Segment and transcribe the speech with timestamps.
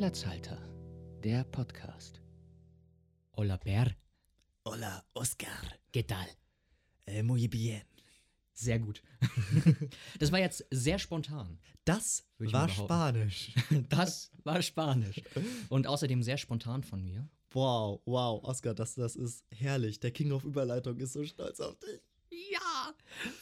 [0.00, 0.56] Platzhalter,
[1.22, 2.22] der Podcast.
[3.36, 3.94] Hola, Per.
[4.64, 5.60] Hola, Oscar.
[5.92, 6.26] ¿Qué tal?
[7.06, 7.82] Eh, muy bien.
[8.54, 9.02] Sehr gut.
[10.18, 11.58] das war jetzt sehr spontan.
[11.84, 12.70] Das war.
[12.70, 13.52] Spanisch.
[13.90, 15.20] Das war Spanisch.
[15.68, 17.28] Und außerdem sehr spontan von mir.
[17.50, 20.00] Wow, wow, Oscar, das, das ist herrlich.
[20.00, 22.00] Der King of Überleitung ist so stolz auf dich.
[22.30, 22.94] Ja!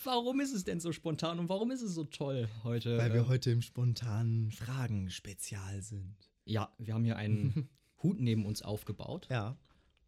[0.02, 2.98] Warum ist es denn so spontan und warum ist es so toll heute?
[2.98, 6.16] Weil wir heute im spontanen Fragen-Spezial sind.
[6.48, 7.68] Ja, wir haben hier einen
[8.02, 9.56] Hut neben uns aufgebaut Ja.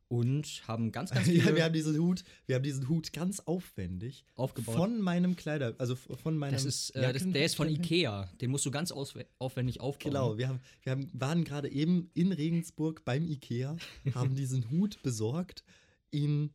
[0.09, 3.41] und haben ganz, ganz viele ja wir, haben diesen Hut, wir haben diesen Hut ganz
[3.41, 4.75] aufwendig aufgebaut.
[4.77, 6.53] von meinem Kleider, also von meinem.
[6.53, 8.31] das ist, äh, das, der ist von Ikea.
[8.41, 10.13] Den musst du ganz aufwendig aufbauen.
[10.13, 13.77] Genau, wir, haben, wir haben, waren gerade eben in Regensburg beim Ikea,
[14.15, 15.65] haben diesen Hut besorgt,
[16.11, 16.55] ihn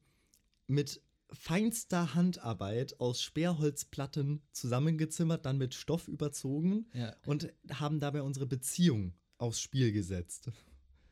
[0.68, 7.14] mit feinster Handarbeit aus Sperrholzplatten zusammengezimmert, dann mit Stoff überzogen Ja.
[7.26, 10.50] und haben dabei unsere Beziehung aufs Spiel gesetzt.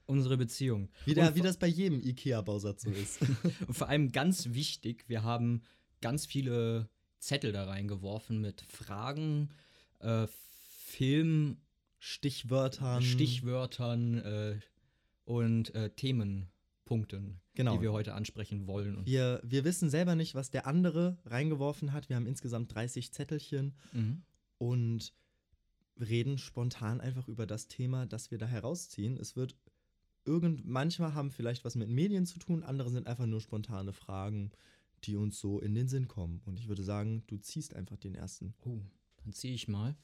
[0.06, 0.90] Unsere Beziehung.
[1.06, 3.22] Wie, Und wie das bei jedem Ikea-Bausatz so ist.
[3.68, 5.62] Und vor allem ganz wichtig, wir haben
[6.02, 9.50] ganz viele Zettel da reingeworfen mit Fragen,
[10.00, 10.28] äh,
[10.86, 11.58] Film,
[12.00, 13.02] Stichwörtern.
[13.02, 14.60] Stichwörtern äh,
[15.24, 17.76] und äh, Themenpunkten, Genau.
[17.78, 19.06] die wir heute ansprechen wollen.
[19.06, 22.10] Wir, wir wissen selber nicht, was der andere reingeworfen hat.
[22.10, 23.74] Wir haben insgesamt 30 Zettelchen.
[23.94, 24.24] mhm.
[24.58, 25.14] und
[26.00, 29.18] reden spontan einfach über das Thema, das wir da herausziehen.
[29.18, 29.56] Es wird
[30.26, 34.52] irgend manchmal haben vielleicht was mit Medien zu tun, andere sind einfach nur spontane Fragen,
[35.04, 36.42] die uns so in den Sinn kommen.
[36.46, 38.54] Und ich würde sagen, du ziehst einfach den ersten.
[38.66, 38.82] Oh,
[39.18, 39.96] dann ziehe ich mal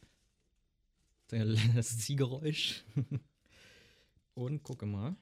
[1.76, 2.84] das Ziehgeräusch.
[4.34, 5.16] und gucke mal.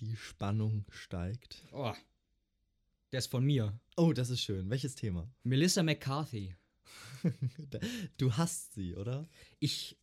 [0.00, 1.64] Die Spannung steigt.
[1.72, 1.94] Oh,
[3.10, 3.80] der ist von mir.
[3.96, 4.70] Oh, das ist schön.
[4.70, 5.28] Welches Thema?
[5.42, 6.54] Melissa McCarthy.
[8.16, 9.28] Du hast sie, oder?
[9.58, 9.96] Ich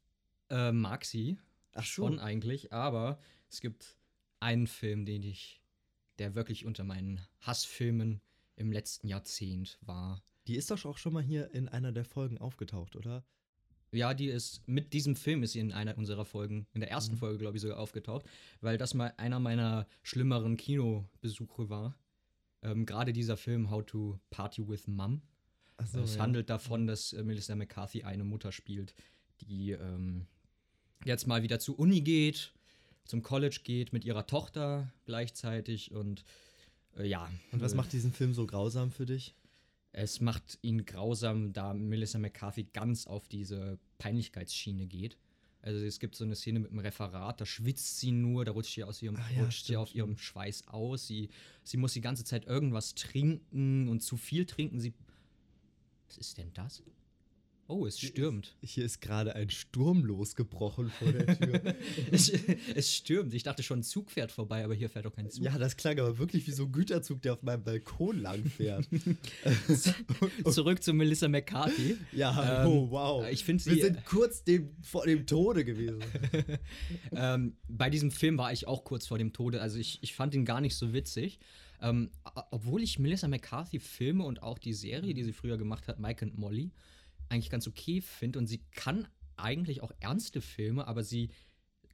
[0.49, 1.37] äh, mag sie.
[1.73, 3.19] Ach schon eigentlich, aber
[3.49, 3.97] es gibt
[4.39, 5.61] einen Film, den ich,
[6.19, 8.21] der wirklich unter meinen Hassfilmen
[8.55, 10.23] im letzten Jahrzehnt war.
[10.47, 13.25] Die ist doch auch schon mal hier in einer der Folgen aufgetaucht, oder?
[13.91, 17.15] Ja, die ist mit diesem Film ist sie in einer unserer Folgen, in der ersten
[17.15, 17.19] Mhm.
[17.19, 18.25] Folge, glaube ich, sogar aufgetaucht,
[18.61, 21.97] weil das mal einer meiner schlimmeren Kinobesuche war.
[22.61, 25.21] Ähm, Gerade dieser Film How to Party with Mom.
[25.77, 28.93] Achso, es handelt davon, dass äh, Melissa McCarthy eine Mutter spielt,
[29.41, 30.25] die ähm,
[31.03, 32.53] jetzt mal wieder zur Uni geht,
[33.03, 36.23] zum College geht mit ihrer Tochter gleichzeitig und
[36.97, 37.29] äh, ja.
[37.51, 39.35] Und was äh, macht diesen Film so grausam für dich?
[39.91, 45.17] Es macht ihn grausam, da Melissa McCarthy ganz auf diese Peinlichkeitsschiene geht.
[45.61, 48.75] Also es gibt so eine Szene mit einem Referat, da schwitzt sie nur, da rutscht
[48.75, 51.07] sie, aus ihrem, Ah ja, rutscht sie auf ihrem Schweiß aus.
[51.07, 51.29] Sie,
[51.63, 54.79] sie muss die ganze Zeit irgendwas trinken und zu viel trinken.
[54.79, 54.93] Sie.
[56.07, 56.83] Was ist denn das?
[57.67, 58.55] Oh, es stürmt.
[58.61, 61.75] Hier ist gerade ein Sturm losgebrochen vor der Tür.
[62.11, 62.31] es,
[62.75, 63.33] es stürmt.
[63.33, 65.43] Ich dachte schon, ein Zug fährt vorbei, aber hier fährt doch kein Zug.
[65.43, 68.87] Ja, das klang aber wirklich wie so ein Güterzug, der auf meinem Balkon lang fährt.
[70.51, 71.97] Zurück zu Melissa McCarthy.
[72.11, 73.27] ja, Ähm, oh, wow.
[73.31, 76.03] ich find Wir sind kurz dem, vor dem Tode gewesen.
[77.13, 79.59] ähm, bei diesem Film war ich auch kurz vor dem Tode.
[79.59, 81.39] Also ich, ich fand ihn gar nicht so witzig.
[81.81, 82.11] Ähm,
[82.51, 86.25] obwohl ich Melissa McCarthy Filme und auch die Serie, die sie früher gemacht hat, Mike
[86.25, 86.71] and Molly,
[87.29, 88.39] eigentlich ganz okay finde.
[88.39, 91.29] Und sie kann eigentlich auch ernste Filme, aber sie,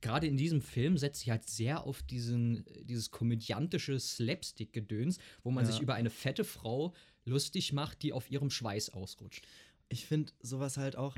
[0.01, 5.65] gerade in diesem Film, setzt sie halt sehr auf diesen, dieses komödiantische Slapstick-Gedöns, wo man
[5.65, 5.71] Ja.
[5.71, 6.93] sich über eine fette Frau
[7.25, 9.47] lustig macht, die auf ihrem Schweiß ausrutscht.
[9.89, 11.15] Ich finde sowas halt auch.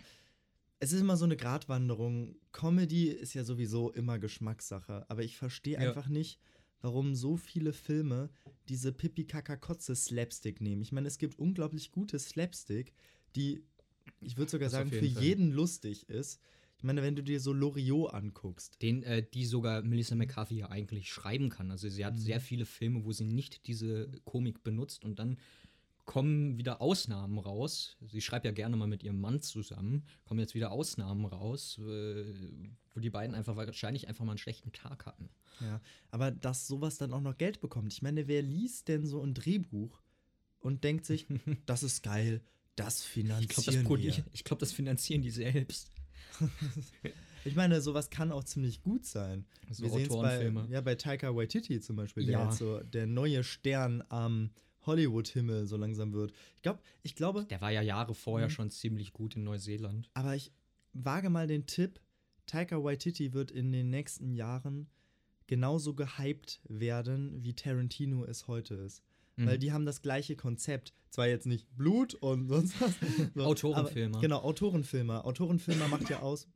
[0.80, 2.36] Es ist immer so eine Gratwanderung.
[2.52, 5.06] Comedy ist ja sowieso immer Geschmackssache.
[5.10, 5.80] Aber ich verstehe Ja.
[5.90, 6.40] einfach nicht,
[6.84, 8.30] warum so viele Filme
[8.70, 10.82] diese Pipi-Kaka-Kotze-Slapstick nehmen.
[10.82, 12.94] Ich meine, es gibt unglaublich gute Slapstick,
[13.36, 13.64] die,
[14.22, 15.24] ich würde sogar Das sagen, für jeden Fall.
[15.24, 16.40] jeden lustig ist.
[16.78, 18.82] Ich meine, wenn du dir so Loriot anguckst.
[18.82, 21.72] Den, äh, die sogar Melissa McCarthy ja eigentlich schreiben kann.
[21.72, 22.06] Also sie Mhm.
[22.06, 25.38] hat sehr viele Filme, wo sie nicht diese Komik benutzt und dann
[26.06, 27.96] kommen wieder Ausnahmen raus.
[28.02, 30.04] Sie schreibt ja gerne mal mit ihrem Mann zusammen.
[30.26, 32.34] Kommen jetzt wieder Ausnahmen raus, äh,
[32.94, 35.30] wo die beiden einfach wahrscheinlich einfach mal einen schlechten Tag hatten.
[35.62, 35.80] Ja,
[36.12, 37.94] aber dass sowas dann auch noch Geld bekommt.
[37.94, 40.02] Ich meine, wer liest denn so ein Drehbuch
[40.60, 41.26] und denkt sich,
[41.66, 42.42] das ist geil,
[42.76, 44.10] das Ich glaube, finanzieren das, wir.
[44.10, 45.92] ich, ich glaub, das finanzieren die selbst.
[47.46, 49.46] Ich meine, sowas kann auch ziemlich gut sein.
[49.70, 50.68] So Wir sehen's bei, Autorenfilme.
[50.70, 52.52] ja, bei Taika Waititi zum Beispiel, der Ja.
[52.54, 54.52] so der neue Stern am
[54.86, 56.32] Hollywood-Himmel so langsam wird.
[56.56, 58.52] Ich glaube, ich glaube, Der war ja Jahre vorher Mhm.
[58.52, 60.10] schon ziemlich gut in Neuseeland.
[60.14, 60.52] aber ich
[60.94, 62.00] wage mal den Tipp,
[62.46, 64.88] Taika Waititi wird in den nächsten Jahren
[65.48, 69.02] genauso gehypt werden, wie Tarantino es heute ist.
[69.36, 69.48] Mhm.
[69.48, 70.94] Weil die haben das gleiche Konzept.
[71.10, 72.94] Zwar jetzt nicht Blut und sonst was.
[73.36, 74.16] So, Autorenfilmer.
[74.18, 75.26] aber- Genau, Autorenfilmer.
[75.26, 76.48] Autorenfilmer macht ja aus,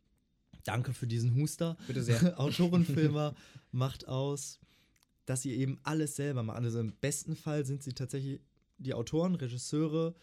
[0.63, 1.77] danke für diesen Huster.
[1.87, 2.19] Bitte sehr.
[2.39, 3.33] Autorenfilmer
[3.71, 4.59] macht aus,
[5.27, 6.65] dass sie eben alles selber machen.
[6.65, 8.39] Also im besten Fall sind sie tatsächlich
[8.79, 10.15] die Autoren, Regisseure,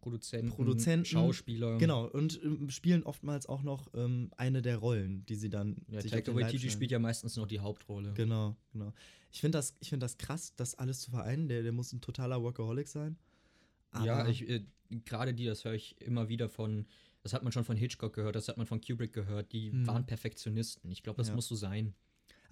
[0.00, 1.78] Produzenten, Produzenten, Schauspieler.
[1.78, 6.00] genau, und ähm, spielen oftmals auch noch ähm, eine der Rollen, die sie dann Ja,
[6.00, 8.12] Taika Waititi spielt ja meistens noch die Hauptrolle.
[8.14, 8.92] Genau, genau.
[9.30, 11.46] Ich finde das, ich find das krass, das alles zu vereinen.
[11.48, 13.16] Der, der muss ein totaler Workaholic sein.
[14.04, 14.64] ja, Aber- ich, äh,
[15.04, 16.84] gerade die, das höre ich immer wieder von,
[17.22, 19.86] das hat man schon von Hitchcock gehört, das hat man von Kubrick gehört, die Hm.
[19.86, 20.90] waren Perfektionisten.
[20.90, 21.34] Ich glaube, das Ja.
[21.36, 21.94] muss so sein.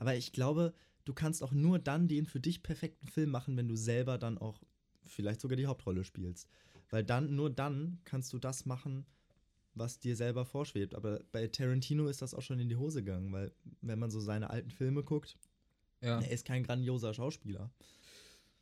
[0.00, 0.73] Aber ich glaube,
[1.05, 4.38] du kannst auch nur dann den für dich perfekten Film machen, wenn du selber dann
[4.38, 4.58] auch
[5.05, 6.49] vielleicht sogar die Hauptrolle spielst.
[6.88, 9.05] Weil dann, nur dann kannst du das machen,
[9.75, 10.94] was dir selber vorschwebt.
[10.94, 13.52] Aber bei Tarantino ist das auch schon in die Hose gegangen, weil
[13.82, 15.37] wenn man so seine alten Filme guckt,
[16.00, 16.19] Ja.
[16.20, 17.70] er ist kein grandioser Schauspieler.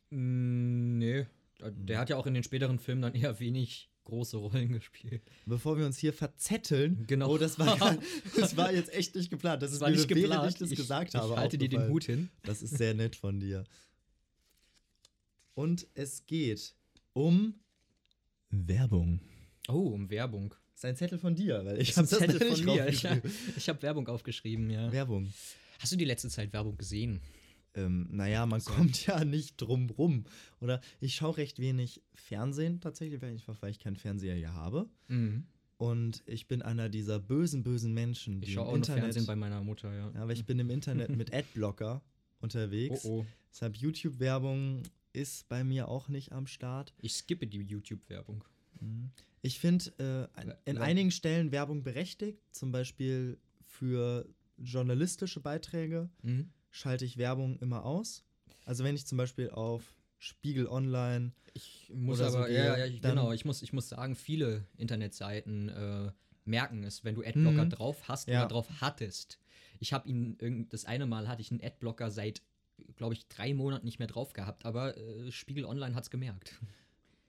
[0.09, 1.25] Mm, Nee,
[1.61, 5.21] der hat ja auch in den späteren Filmen dann eher wenig große Rollen gespielt.
[5.45, 7.29] Bevor wir uns hier verzetteln, Genau.
[7.31, 7.97] oh, das war, gar-
[8.35, 9.61] das war jetzt echt nicht geplant.
[9.61, 11.33] Das, ist mir, während ich das gesagt habe.
[11.33, 11.87] Ich halte dir den.
[11.89, 12.29] Hut hin.
[12.43, 13.63] Das ist sehr nett von dir.
[15.55, 16.73] Und es geht
[17.13, 17.55] um
[18.49, 19.19] Werbung.
[19.67, 20.53] Oh, um Werbung.
[20.73, 22.87] Das ist ein Zettel von dir, weil ich Das habe das Zettel nicht von mir.
[22.87, 23.05] Ich,
[23.57, 24.91] ich habe Werbung aufgeschrieben, ja.
[24.91, 25.31] Werbung.
[25.79, 27.21] Hast du die letzte Zeit Werbung gesehen?
[27.75, 30.25] Ähm, naja, man kommt ja nicht drum rum.
[30.59, 33.35] Oder ich schaue recht wenig Fernsehen tatsächlich, weil
[33.69, 34.89] ich, keinen Fernseher hier habe.
[35.07, 35.45] Mhm.
[35.77, 39.03] Und ich bin einer dieser bösen, bösen Menschen, die Ich schaue im auch Internet.
[39.03, 40.11] Fernsehen bei meiner Mutter, ja.
[40.13, 42.01] ja, aber ich bin im Internet mit Adblocker
[42.41, 43.05] unterwegs.
[43.05, 43.25] Oh oh.
[43.51, 44.83] Deshalb YouTube-Werbung
[45.13, 46.93] ist bei mir auch nicht am Start.
[46.99, 48.43] Ich skippe die YouTube-Werbung.
[48.81, 49.11] Mhm.
[49.41, 50.81] Ich finde äh, in Ja.
[50.81, 54.27] einigen Stellen Werbung berechtigt, zum Beispiel für
[54.57, 56.49] journalistische Beiträge Mhm.
[56.71, 58.23] Schalte ich Werbung immer aus.
[58.65, 59.83] Also wenn ich zum Beispiel auf
[60.17, 63.73] Spiegel Online, Ich muss Oder so aber, gehe, ja, ja, ich, genau, ich muss, ich
[63.73, 66.11] muss sagen, viele Internetseiten äh,
[66.45, 67.69] merken es, wenn du Adblocker Mhm.
[67.69, 68.41] drauf hast Ja.
[68.41, 69.39] oder drauf hattest.
[69.79, 72.41] Ich habe ihn, irgend- das eine Mal hatte ich einen Adblocker seit,
[72.95, 76.53] glaube ich, drei Monaten nicht mehr drauf gehabt, aber äh, Spiegel Online hat es gemerkt.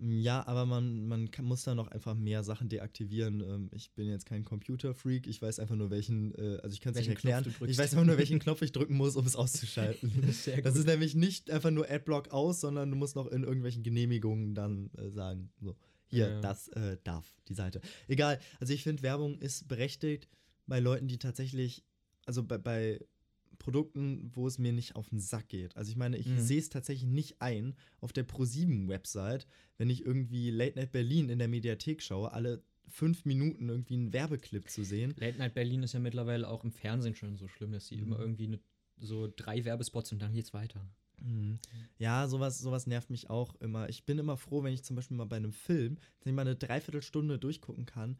[0.02, 3.41] Ja, aber man, man kann, muss da noch einfach mehr Sachen deaktivieren.
[3.41, 6.93] Ähm, ich bin jetzt kein Computerfreak, ich weiß einfach nur welchen, äh, also ich kann
[6.93, 7.44] es nicht erklären.
[7.67, 10.11] Ich weiß einfach nur, welchen Knopf ich drücken muss, um es auszuschalten.
[10.32, 13.82] Sehr Das ist nämlich nicht einfach nur Adblock aus, sondern du musst noch in irgendwelchen
[13.82, 15.76] Genehmigungen dann äh, sagen, so,
[16.06, 16.41] hier, Ja.
[16.41, 17.81] das äh, darf die Seite.
[18.08, 20.29] Egal, also ich finde, Werbung ist berechtigt
[20.67, 21.85] bei Leuten, die tatsächlich,
[22.26, 23.00] also bei, bei
[23.61, 25.77] Produkten, wo es mir nicht auf den Sack geht.
[25.77, 26.41] Also ich meine, ich Mhm.
[26.41, 29.47] sehe es tatsächlich nicht ein, auf der ProSieben-Website,
[29.79, 34.12] wenn ich irgendwie Late Night Berlin in der Mediathek schaue, alle fünf Minuten irgendwie einen
[34.12, 35.15] Werbeclip zu sehen.
[35.19, 38.03] Late Night Berlin ist ja mittlerweile auch im Fernsehen schon so schlimm, dass sie Mhm.
[38.03, 38.59] immer irgendwie ne,
[38.97, 40.85] so drei Werbespots und dann geht's weiter.
[41.23, 41.59] Mhm.
[41.99, 43.89] Ja, sowas, sowas nervt mich auch immer.
[43.91, 46.43] Ich bin immer froh, wenn ich zum Beispiel mal bei einem Film, dass ich mal
[46.43, 48.19] eine Dreiviertelstunde durchgucken kann.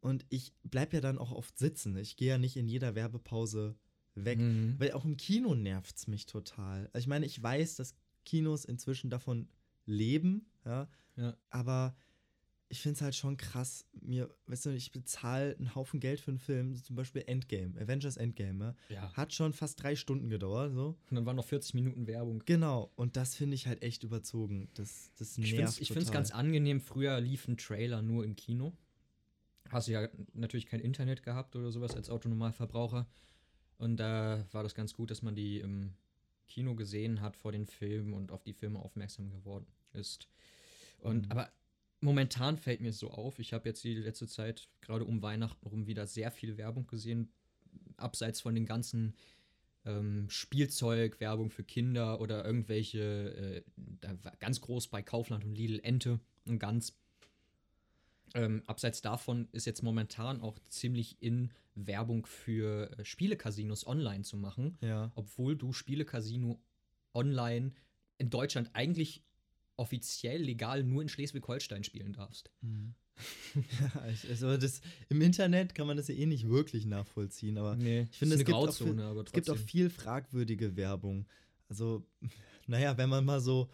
[0.00, 1.96] Und ich bleib ja dann auch oft sitzen.
[1.96, 3.76] Ich gehe ja nicht in jeder Werbepause
[4.14, 4.38] weg.
[4.38, 4.76] Mhm.
[4.78, 6.88] Weil auch im Kino nervt es mich total.
[6.92, 7.94] Also ich meine, ich weiß, dass
[8.24, 9.48] Kinos inzwischen davon
[9.86, 10.88] leben, ja.
[11.16, 11.36] Ja.
[11.50, 11.94] Aber
[12.68, 13.84] ich finde es halt schon krass.
[14.00, 18.16] Mir, weißt du, ich bezahle einen Haufen Geld für einen Film, zum Beispiel Endgame, Avengers
[18.16, 18.94] Endgame, ja.
[18.94, 19.12] Ja.
[19.12, 20.96] Hat schon fast drei Stunden gedauert, so.
[21.10, 22.42] Und dann waren noch 40 Minuten Werbung.
[22.46, 24.70] Genau, und das finde ich halt echt überzogen.
[24.74, 26.20] Das, das nervt Ich finde es ich find's total.
[26.20, 26.80] ganz angenehm.
[26.80, 28.72] Früher lief ein Trailer nur im Kino.
[29.68, 33.06] Hast du ja natürlich kein Internet gehabt oder sowas als Autonormalverbraucher.
[33.82, 35.94] Und da war das ganz gut, dass man die im
[36.46, 40.28] Kino gesehen hat vor den Filmen und auf die Filme aufmerksam geworden ist.
[41.00, 41.30] Und Mhm.
[41.32, 41.52] aber
[42.00, 45.88] momentan fällt mir so auf, ich habe jetzt die letzte Zeit gerade um Weihnachten rum
[45.88, 47.32] wieder sehr viel Werbung gesehen,
[47.96, 49.16] abseits von den ganzen
[49.84, 53.62] ähm, Spielzeug, Werbung für Kinder oder irgendwelche, äh,
[54.00, 56.96] da war ganz groß bei Kaufland und Lidl Ente und ganz.
[58.34, 64.36] Ähm, abseits davon ist jetzt momentan auch ziemlich in Werbung für äh, Spielecasinos online zu
[64.36, 65.10] machen, Ja.
[65.14, 66.60] obwohl du Spielecasino
[67.14, 67.72] online
[68.18, 69.22] in Deutschland eigentlich
[69.76, 72.50] offiziell legal nur in Schleswig-Holstein spielen darfst.
[72.60, 72.94] Mhm.
[73.54, 77.76] ja ich, also das, Im Internet kann man das ja eh nicht wirklich nachvollziehen, aber
[77.76, 81.26] Nee, ich finde, es gibt, auch viel, es gibt auch viel fragwürdige Werbung.
[81.68, 82.06] Also,
[82.66, 83.70] naja, wenn man mal so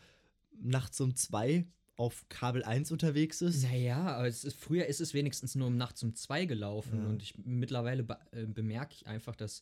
[0.60, 1.66] nachts um zwei
[1.98, 3.64] auf Kabel 1 unterwegs ist.
[3.64, 7.08] Naja, aber es ist, früher ist es wenigstens nur um nachts um zwei gelaufen Ja.
[7.08, 9.60] und ich mittlerweile be äh, bemerke ich einfach, dass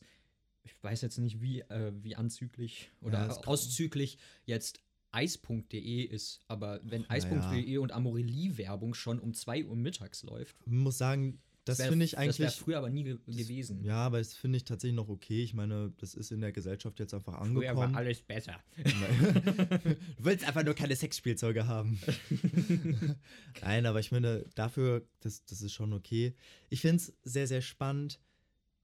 [0.63, 4.79] ich weiß jetzt nicht, wie, äh, wie anzüglich oder Ja, auszüglich jetzt
[5.11, 10.97] eis.de ist, aber wenn eis.de und Amorelie-Werbung schon um 2 Uhr mittags läuft, Man muss
[10.97, 12.55] sagen, das wär- finde ich Das wäre eigentlich.
[12.55, 13.83] früher aber nie ge gewesen.
[13.83, 15.43] Ja, aber das finde ich tatsächlich noch okay.
[15.43, 17.93] Ich meine, das ist in der Gesellschaft jetzt einfach Früher angekommen.
[17.93, 18.59] war alles besser.
[18.83, 21.99] du willst einfach nur keine Sexspielzeuge haben.
[23.61, 26.33] Nein, aber ich meine, dafür, das, das ist schon okay.
[26.69, 28.19] Ich finde es sehr, sehr spannend,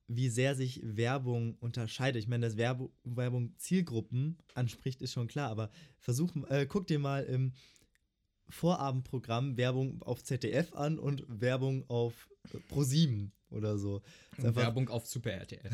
[0.07, 2.21] wie sehr sich Werbung unterscheidet.
[2.21, 6.99] Ich meine, dass Werbu Werbung Zielgruppen anspricht, ist schon klar, aber versuch, äh, guck dir
[6.99, 7.53] mal im
[8.49, 12.29] Vorabendprogramm Werbung auf ZDF an und Werbung auf
[12.69, 14.01] Pro7 oder so.
[14.37, 15.69] Einfach- Werbung auf Super RTL.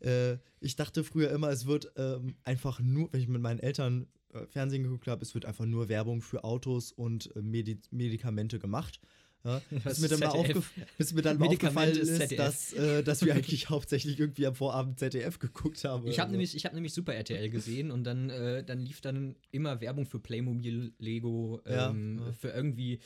[0.00, 4.06] äh, ich dachte früher immer, es wird ähm, einfach nur, wenn ich mit meinen Eltern
[4.32, 8.58] äh, Fernsehen geguckt habe, es wird einfach nur Werbung für Autos und äh, Medi Medikamente
[8.58, 9.00] gemacht.
[9.44, 12.36] Ja, bis, mir dann mal aufgef bis mir dann mal aufgefallen ist ZDF.
[12.36, 16.06] dass, äh, dass wir eigentlich hauptsächlich irgendwie am Vorabend ZDF geguckt haben.
[16.08, 16.32] Ich habe so.
[16.32, 20.06] nämlich, ich hab nämlich Super RTL gesehen und dann, äh, dann lief dann immer Werbung
[20.06, 22.32] für Playmobil, Lego, Ja, ähm, ja.
[22.32, 22.98] für irgendwie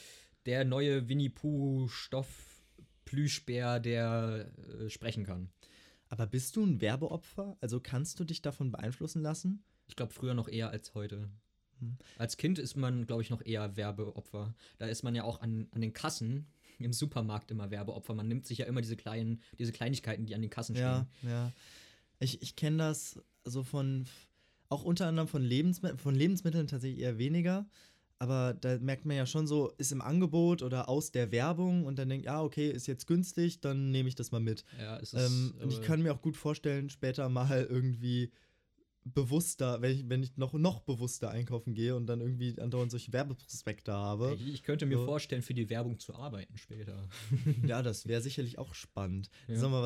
[0.46, 2.50] der neue Winnie Pooh Stoff
[3.10, 4.46] Plüschbär, der
[4.80, 5.50] äh, sprechen kann.
[6.08, 7.56] Aber bist du ein Werbeopfer?
[7.60, 9.64] Also kannst du dich davon beeinflussen lassen?
[9.88, 11.28] Ich glaube früher noch eher als heute.
[11.80, 11.96] Hm.
[12.18, 14.54] Als Kind ist man, glaube ich, noch eher Werbeopfer.
[14.78, 16.46] Da ist man ja auch an, an den Kassen
[16.78, 18.14] im Supermarkt immer Werbeopfer.
[18.14, 21.30] Man nimmt sich ja immer diese kleinen, diese Kleinigkeiten, die an den Kassen Ja, stehen.
[21.30, 21.52] ja.
[22.20, 24.04] Ich, ich kenne das so von,
[24.68, 27.66] auch unter anderem von, Lebensmi von Lebensmitteln tatsächlich eher weniger.
[28.20, 31.98] Aber da merkt man ja schon so, ist im Angebot oder aus der Werbung und
[31.98, 34.62] dann denkt, ja, okay, ist jetzt günstig, dann nehme ich das mal mit.
[34.78, 38.30] Ja, es ist, Ähm, und ich äh, kann mir auch gut vorstellen, später mal irgendwie
[39.04, 43.10] bewusster, wenn ich, wenn ich noch, noch bewusster einkaufen gehe und dann irgendwie andauernd solche
[43.12, 44.34] Werbeprospekte habe.
[44.34, 45.06] ich, ich könnte mir so.
[45.06, 47.08] vorstellen, für die Werbung zu arbeiten später.
[47.66, 49.30] Ja, das wäre sicherlich auch spannend.
[49.40, 49.54] Ja.
[49.54, 49.82] Das ist nochmal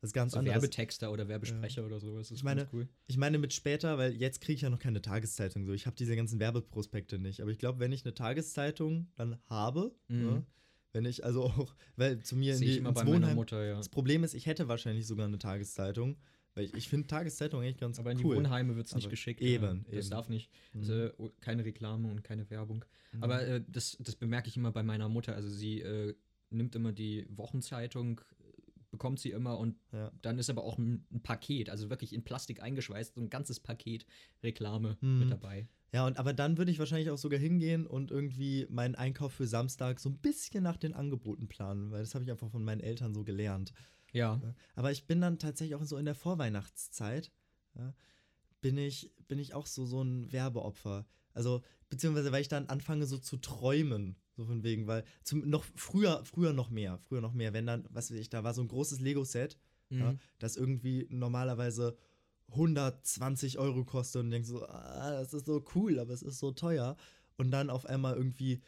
[0.00, 0.56] was, was ganz So anderes.
[0.62, 2.28] Werbetexter oder Werbesprecher oder sowas.
[2.28, 2.88] Das Ich meine, cool.
[3.06, 5.72] Ich meine mit später, weil jetzt kriege ich ja noch keine Tageszeitung so.
[5.72, 7.40] Ich habe diese ganzen Werbeprospekte nicht.
[7.40, 10.22] Aber ich glaube, wenn ich eine Tageszeitung dann habe, Mhm.
[10.22, 10.46] ne,
[10.92, 13.34] wenn ich also auch, weil zu mir in die, ich immer ins bei meiner Wohnheim.
[13.36, 13.76] Mutter, ja.
[13.76, 16.16] Das Problem ist, ich hätte wahrscheinlich sogar eine Tageszeitung,
[16.54, 18.36] weil ich, ich finde Tageszeitung eigentlich ganz Aber in die cool.
[18.36, 19.40] Wohnheime wird es nicht Aber geschickt.
[19.42, 19.96] eben, ja.
[19.96, 20.10] Das eben.
[20.10, 20.50] darf nicht.
[20.72, 20.80] Mhm.
[20.80, 22.84] Also, oh, keine Reklame und keine Werbung.
[23.12, 23.22] Mhm.
[23.22, 25.34] Aber äh, das, das bemerke ich immer bei meiner Mutter.
[25.34, 26.14] Also sie äh,
[26.50, 28.22] nimmt immer die Wochenzeitung,
[28.90, 30.10] bekommt sie immer und Ja.
[30.22, 33.60] dann ist aber auch ein, ein Paket, also wirklich in Plastik eingeschweißt, so ein ganzes
[33.60, 34.06] Paket
[34.42, 35.18] Reklame Mhm.
[35.20, 35.68] mit dabei.
[35.92, 39.46] Ja, und aber dann würde ich wahrscheinlich auch sogar hingehen und irgendwie meinen Einkauf für
[39.46, 42.80] Samstag so ein bisschen nach den Angeboten planen, weil das habe ich einfach von meinen
[42.80, 43.72] Eltern so gelernt.
[44.12, 44.40] Ja.
[44.74, 47.30] Aber ich bin dann tatsächlich auch so in der Vorweihnachtszeit,
[47.74, 47.94] ja,
[48.60, 51.06] bin, ich, bin ich auch so, so ein Werbeopfer.
[51.32, 55.64] Also, beziehungsweise, weil ich dann anfange so zu träumen, so von wegen, weil zum, noch
[55.74, 58.62] früher, früher noch mehr, früher noch mehr, wenn dann, was weiß ich, da war so
[58.62, 59.58] ein großes Lego-Set,
[59.90, 60.18] ja, Mhm.
[60.38, 61.96] das irgendwie normalerweise
[62.48, 66.52] 120 Euro kostet und denkst so, ah, das ist so cool, aber es ist so
[66.52, 66.96] teuer.
[67.36, 68.60] Und dann auf einmal irgendwie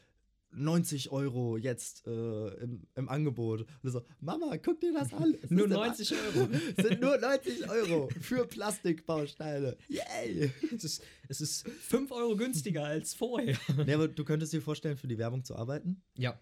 [0.52, 3.66] 90 Euro jetzt äh, im, im Angebot.
[3.82, 5.36] Und so, Mama, guck dir das an.
[5.48, 6.48] Nur ist im 90 Euro.
[6.82, 9.76] Sind nur 90 Euro für Plastikbausteine.
[9.88, 10.52] Yay!
[10.74, 13.58] es, ist, es ist 5 Euro günstiger als vorher.
[13.86, 16.02] nee, aber du könntest dir vorstellen, für die Werbung zu arbeiten?
[16.16, 16.38] Ja.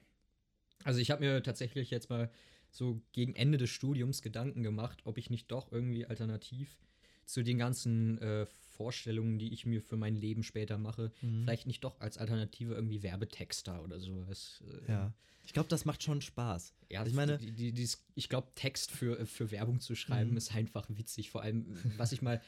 [0.85, 2.31] Also ich habe mir tatsächlich jetzt mal
[2.71, 6.79] so gegen Ende des Studiums Gedanken gemacht, ob ich nicht doch irgendwie alternativ
[7.25, 8.47] zu den ganzen äh,
[8.78, 11.42] Vorstellungen, die ich mir für mein Leben später mache, Mhm.
[11.42, 14.62] vielleicht nicht doch als Alternative irgendwie Werbetexter oder sowas.
[14.87, 15.12] Äh, Ja.
[15.44, 16.75] Ich glaube, das macht schon Spaß.
[16.90, 20.37] Ja, ich meine, die, die, dieses, ich glaube, Text für, für Werbung zu schreiben Mhm.
[20.37, 21.30] ist einfach witzig.
[21.30, 21.66] Vor allem,
[21.97, 22.40] was ich mal,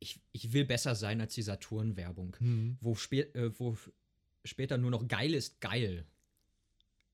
[0.00, 2.78] ich, ich will besser sein als die Saturn-Werbung, hm.
[2.80, 3.76] wo, spä äh, wo
[4.44, 6.04] später nur noch geil ist geil.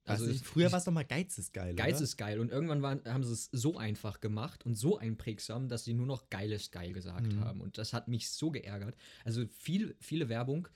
[0.06, 1.74] Also es- früher war es doch mal Geiz ist geil.
[1.74, 2.04] Geiz oder?
[2.04, 2.40] ist geil.
[2.40, 6.06] Und irgendwann waren, haben sie es so einfach gemacht und so einprägsam, dass sie nur
[6.06, 7.40] noch geil ist geil gesagt Mhm.
[7.40, 7.60] haben.
[7.60, 8.96] Und das hat mich so geärgert.
[9.24, 10.68] Also viel, viele Werbung,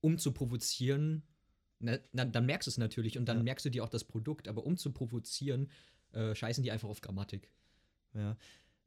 [0.00, 1.22] um zu provozieren,
[1.78, 3.42] na, na, dann merkst du es natürlich und dann Ja.
[3.42, 5.70] merkst du dir auch das Produkt, aber um zu provozieren,
[6.12, 7.50] äh, scheißen die einfach auf Grammatik.
[8.14, 8.36] Ja.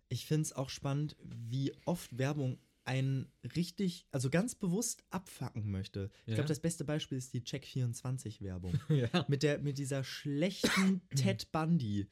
[0.09, 6.09] Ich finde es auch spannend, wie oft Werbung einen richtig, also ganz bewusst abfacken möchte.
[6.25, 6.35] Ich Ja.
[6.35, 8.73] glaube, das beste Beispiel ist die Check24-Werbung.
[8.89, 9.25] ja.
[9.27, 12.07] mit, der, mit dieser schlechten Ted Bundy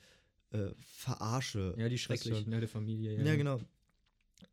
[0.51, 1.75] äh, Verarsche.
[1.77, 2.49] ja, die Fast schrecklich, schon.
[2.49, 3.21] ne, der Familie.
[3.23, 3.35] Ja.
[3.35, 3.59] genau.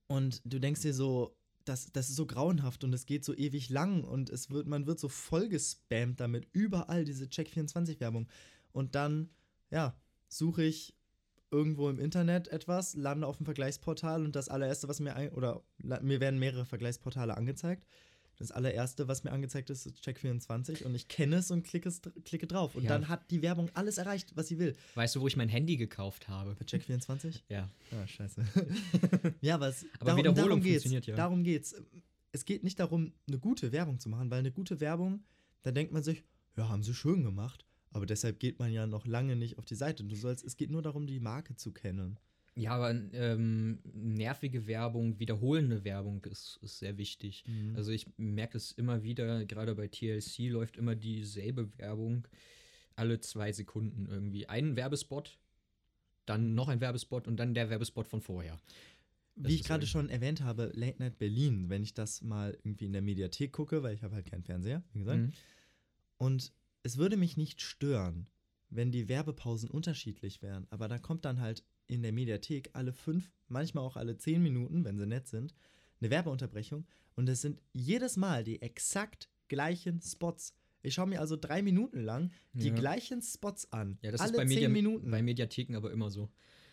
[0.07, 3.69] Und du denkst dir so, das, das ist so grauenhaft und es geht so ewig
[3.69, 8.27] lang und es wird, man wird so voll gespammt damit, überall diese Check24-Werbung.
[8.73, 9.29] Und dann,
[9.71, 9.95] ja,
[10.29, 10.95] suche ich
[11.51, 15.63] irgendwo im Internet etwas, lande auf dem Vergleichsportal und das allererste, was mir ein, oder
[15.79, 17.87] mir werden mehrere Vergleichsportale angezeigt.
[18.37, 22.01] Das allererste, was mir angezeigt ist, ist Check24 und ich kenne es und klicke, es,
[22.25, 22.77] klicke drauf.
[22.77, 22.91] Und Ja.
[22.91, 24.77] dann hat die Werbung alles erreicht, was sie will.
[24.95, 26.55] Weißt du, wo ich mein Handy gekauft habe?
[26.55, 27.41] Bei Check24?
[27.49, 27.69] Ja.
[27.91, 28.45] Ah, scheiße.
[29.41, 30.75] ja, aber, es, Aber darum, Wiederholung darum geht's.
[30.85, 31.17] funktioniert ja.
[31.17, 31.75] Darum geht's.
[32.31, 35.25] Es geht nicht darum, eine gute Werbung zu machen, weil eine gute Werbung,
[35.63, 36.23] da denkt man sich,
[36.57, 37.65] ja, haben sie schön gemacht.
[37.91, 40.05] Aber deshalb geht man ja noch lange nicht auf die Seite.
[40.05, 42.19] Du sollst, es geht nur darum, die Marke zu kennen.
[42.55, 47.45] Ja, aber ähm, nervige Werbung, wiederholende Werbung ist, ist sehr wichtig.
[47.47, 47.77] Mhm.
[47.77, 52.27] Also ich merke es immer wieder, gerade bei TLC läuft immer dieselbe Werbung
[52.97, 54.49] alle zwei Sekunden irgendwie.
[54.49, 55.39] Ein Werbespot,
[56.27, 58.59] dann noch ein Werbespot und dann der Werbespot von vorher.
[59.37, 62.87] Das Wie ich gerade schon erwähnt habe, Late Night Berlin, wenn ich das mal irgendwie
[62.87, 65.21] in der Mediathek gucke, weil ich habe halt keinen Fernseher, wie gesagt.
[65.21, 65.33] Mhm.
[66.17, 66.53] Und
[66.83, 68.29] es würde mich nicht stören,
[68.71, 70.67] wenn die Werbepausen unterschiedlich wären.
[70.71, 74.85] Aber da kommt dann halt in der Mediathek alle fünf, manchmal auch alle zehn Minuten,
[74.85, 75.55] wenn sie nett sind,
[76.01, 76.87] eine Werbeunterbrechung.
[77.15, 80.55] Und es sind jedes Mal die exakt gleichen Spots.
[80.83, 82.75] Ich schaue mir also drei Minuten lang die Ja.
[82.75, 83.99] gleichen Spots an.
[84.03, 85.11] Ja, das alle ist bei, zehn Media Minuten.
[85.11, 86.31] bei Mediatheken aber immer so.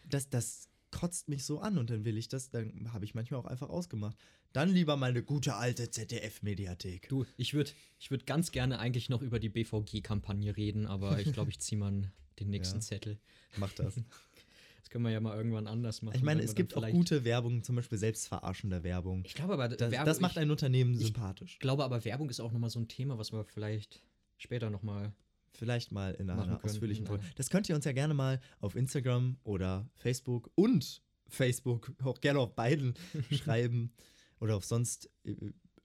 [0.09, 3.39] das, das kotzt mich so an und dann will ich das, dann habe ich manchmal
[3.41, 4.15] auch einfach ausgemacht.
[4.53, 7.09] Dann lieber mal eine gute alte ZDF-Mediathek.
[7.09, 11.33] Du, ich würde ich würd ganz gerne eigentlich noch über die BVG-Kampagne reden, aber ich
[11.33, 12.81] glaube, ich ziehe mal den nächsten Ja.
[12.81, 13.19] Zettel.
[13.57, 13.95] Mach das.
[14.81, 16.15] Das können wir ja mal irgendwann anders machen.
[16.15, 19.23] Ich meine, es gibt auch gute Werbung, zum Beispiel selbstverarschende Werbung.
[19.25, 21.53] Ich glaube aber, Das, Werbung, das macht ein Unternehmen ich- sympathisch.
[21.53, 24.03] Ich glaube aber, Werbung ist auch nochmal so ein Thema, was wir vielleicht
[24.37, 25.11] später nochmal.
[25.55, 27.23] Vielleicht mal in machen einer können, ausführlichen in Folge.
[27.35, 32.39] Das könnt ihr uns ja gerne mal auf Instagram oder Facebook und Facebook, auch gerne
[32.39, 32.93] auf beiden
[33.31, 33.91] schreiben
[34.39, 35.35] oder auf sonst äh,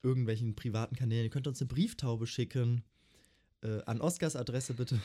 [0.02, 1.24] irgendwelchen privaten Kanälen.
[1.24, 2.84] Ihr könnt uns eine Brieftaube schicken.
[3.62, 4.98] Äh, an Oscars Adresse bitte.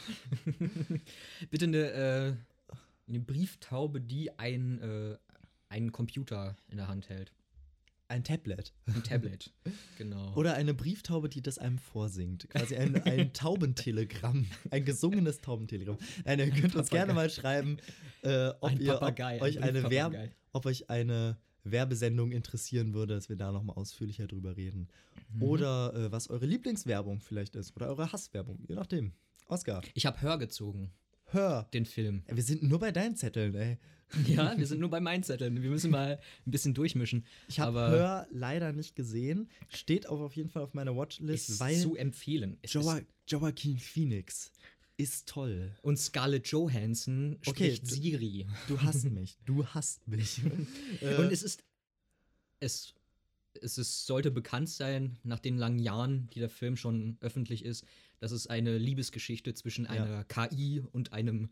[1.50, 2.34] Bitte eine, äh,
[3.08, 5.18] eine Brieftaube, die ein, äh,
[5.68, 7.34] einen Computer in der Hand hält.
[8.08, 8.74] Ein Tablet.
[8.86, 9.52] Ein Tablet.
[9.98, 10.34] genau.
[10.36, 12.48] Oder eine Brieftaube, die das einem vorsingt.
[12.50, 14.46] Quasi ein, ein Taubentelegramm.
[14.70, 15.98] Ein gesungenes Taubentelegramm.
[16.24, 16.98] Nein, ihr könnt uns Papagei.
[16.98, 17.78] gerne mal schreiben,
[18.22, 19.90] äh, ob, Ein ihr, ob Papagei, ein euch eine.
[19.90, 20.16] Werb
[20.54, 24.88] ob euch eine Werbesendung interessieren würde, dass wir da nochmal ausführlicher drüber reden.
[25.34, 25.44] Mhm.
[25.44, 27.76] Oder äh, was eure Lieblingswerbung vielleicht ist.
[27.76, 29.14] Oder eure Hasswerbung, je nachdem.
[29.48, 30.92] Oscar, Ich habe Hör gezogen,
[31.26, 31.68] hör.
[31.74, 32.24] den Film.
[32.28, 33.78] Wir sind nur bei deinen Zetteln, ey.
[34.28, 35.62] Ja, wir sind nur bei meinen Zetteln.
[35.64, 37.26] Wir müssen mal ein bisschen durchmischen.
[37.48, 39.50] Ich habe Hör leider nicht gesehen.
[39.70, 42.58] Steht auch auf jeden Fall auf meiner Watchlist, Ist weil zu empfehlen.
[42.62, 44.52] Es Joa Joaquin Phoenix
[44.98, 45.76] ist toll.
[45.82, 48.46] und Scarlett Johansson Okay, spricht Siri.
[48.68, 49.38] Du hasst mich.
[49.44, 50.40] Du hasst mich.
[51.02, 51.64] Äh, Und es ist.
[52.60, 52.94] Es,
[53.62, 57.86] es ist, sollte bekannt sein, nach den langen Jahren, die der Film schon öffentlich ist,
[58.20, 59.92] dass es eine Liebesgeschichte zwischen Ja.
[59.92, 61.50] einer KI und einem,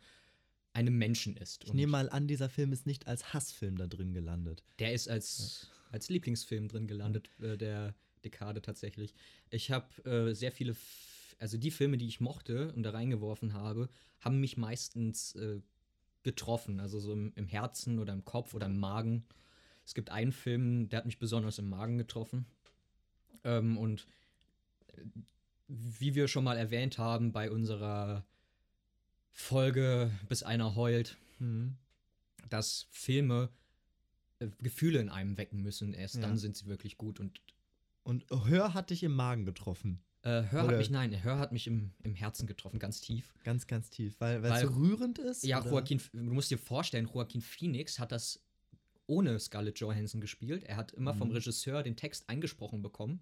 [0.74, 1.64] einem Menschen ist.
[1.64, 4.64] ich Und nehme mal an, dieser Film ist nicht als Hassfilm da drin gelandet.
[4.80, 9.14] Der ist als, als Lieblingsfilm drin gelandet, äh, der Dekade tatsächlich.
[9.50, 13.54] Ich habe äh, sehr viele, F also die Filme, die ich mochte und da reingeworfen
[13.54, 13.90] habe,
[14.22, 15.60] haben mich meistens äh,
[16.24, 19.26] getroffen, also so im, im Herzen oder im Kopf oder im Magen.
[19.86, 22.46] Es gibt einen Film, der hat mich besonders im Magen getroffen.
[23.44, 24.08] Ähm, und
[24.96, 25.02] äh,
[25.68, 28.26] wie wir schon mal erwähnt haben bei unserer
[29.32, 31.76] Folge Bis einer heult, Mhm.
[32.50, 33.50] dass Filme
[34.40, 35.94] äh, Gefühle in einem wecken müssen.
[35.94, 36.22] Erst Ja.
[36.22, 37.20] dann sind sie wirklich gut.
[37.20, 37.42] Und
[38.06, 40.02] Und Hör hat dich im Magen getroffen.
[40.24, 43.34] äh, Hör Oder- hat mich, nein, Hör hat mich im, im Herzen getroffen, ganz tief.
[43.44, 44.16] Ganz, ganz tief.
[44.20, 45.44] Weil es so rührend ist?
[45.44, 45.72] Ja, oder?
[45.72, 48.42] Joaquin, du musst dir vorstellen, Joaquin Phoenix hat das
[49.08, 50.64] ohne Scarlett Johansson gespielt.
[50.64, 51.36] Er hat immer vom Mhm.
[51.36, 53.22] Regisseur den Text eingesprochen bekommen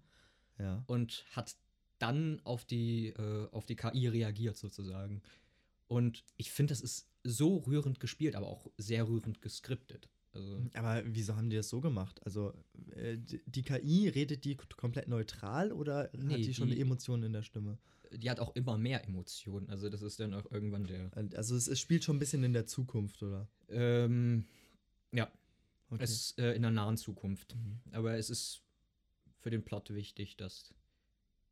[0.58, 0.82] Ja.
[0.86, 1.56] und hat
[1.98, 5.22] dann auf die, äh, auf die KI reagiert sozusagen.
[5.88, 10.08] Und ich finde, das ist so rührend gespielt, aber auch sehr rührend geskriptet.
[10.34, 12.24] Also, Aber wieso haben die das so gemacht?
[12.24, 12.54] Also,
[12.96, 17.32] äh, die KI, redet die komplett neutral oder Nee, hat die schon die- Emotionen in
[17.34, 17.78] der Stimme?
[18.14, 19.70] die hat auch immer mehr Emotionen.
[19.70, 21.10] Also das ist dann auch irgendwann der.
[21.16, 23.46] Und Also, es, es spielt schon ein bisschen in der Zukunft, oder?
[23.68, 24.44] Ähm,
[25.12, 25.30] ja,
[25.92, 26.04] Okay.
[26.04, 27.54] es ist äh, in der nahen Zukunft.
[27.54, 27.80] Mhm.
[27.92, 28.62] Aber es ist
[29.40, 30.72] für den Plot wichtig, dass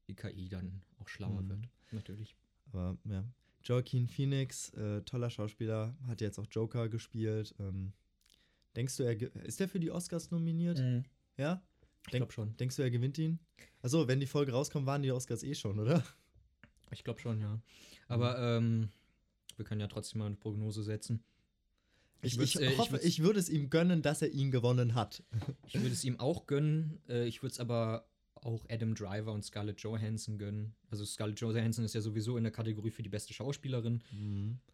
[0.08, 1.48] die KI dann auch schlauer Mhm.
[1.50, 1.68] wird.
[1.92, 2.36] Natürlich.
[2.72, 3.24] Aber ja.
[3.62, 7.54] Joaquin Phoenix, äh, toller Schauspieler, hat jetzt auch Joker gespielt.
[7.58, 7.92] Ähm,
[8.76, 10.78] denkst du, er ist er für die Oscars nominiert?
[11.36, 11.56] Ja?
[11.56, 11.60] Mhm.
[12.06, 12.56] Ich Denk- glaube schon.
[12.56, 13.38] Denkst du, er gewinnt ihn?
[13.82, 16.02] Achso, wenn die Folge rauskommt, waren die Oscars eh schon, oder?
[16.92, 17.60] Ich glaube schon, ja.
[18.08, 18.88] Aber ähm,
[19.56, 21.22] wir können ja trotzdem mal eine Prognose setzen.
[22.22, 24.94] Ich, ich äh, ich hoffe, würd's- ich würde es ihm gönnen, dass er ihn gewonnen
[24.94, 25.22] hat.
[25.66, 27.00] Ich würde es ihm auch gönnen.
[27.08, 30.74] Äh, ich würde es aber auch Adam Driver und Scarlett Johansson gönnen.
[30.90, 34.02] Also Scarlett Johansson ist ja sowieso in der Kategorie für die beste Schauspielerin.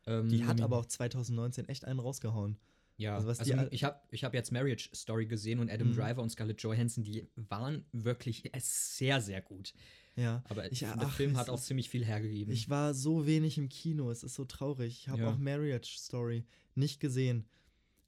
[0.07, 2.59] Ähm, Die hat aber auch 2019 echt einen rausgehauen.
[2.99, 5.97] Ja, Also also, ich habe ich hab jetzt Marriage Story gesehen und Adam Mhm.
[5.97, 9.75] Driver und Scarlett Johansson, die waren wirklich sehr, sehr gut.
[10.17, 10.43] Ja.
[10.49, 12.53] Aber Ich- der ach, Film hat auch ziemlich viel hergegeben.
[12.53, 15.01] Ich war so wenig im Kino, es ist so traurig.
[15.03, 15.31] Ich habe Ja.
[15.31, 17.47] auch Marriage Story nicht gesehen.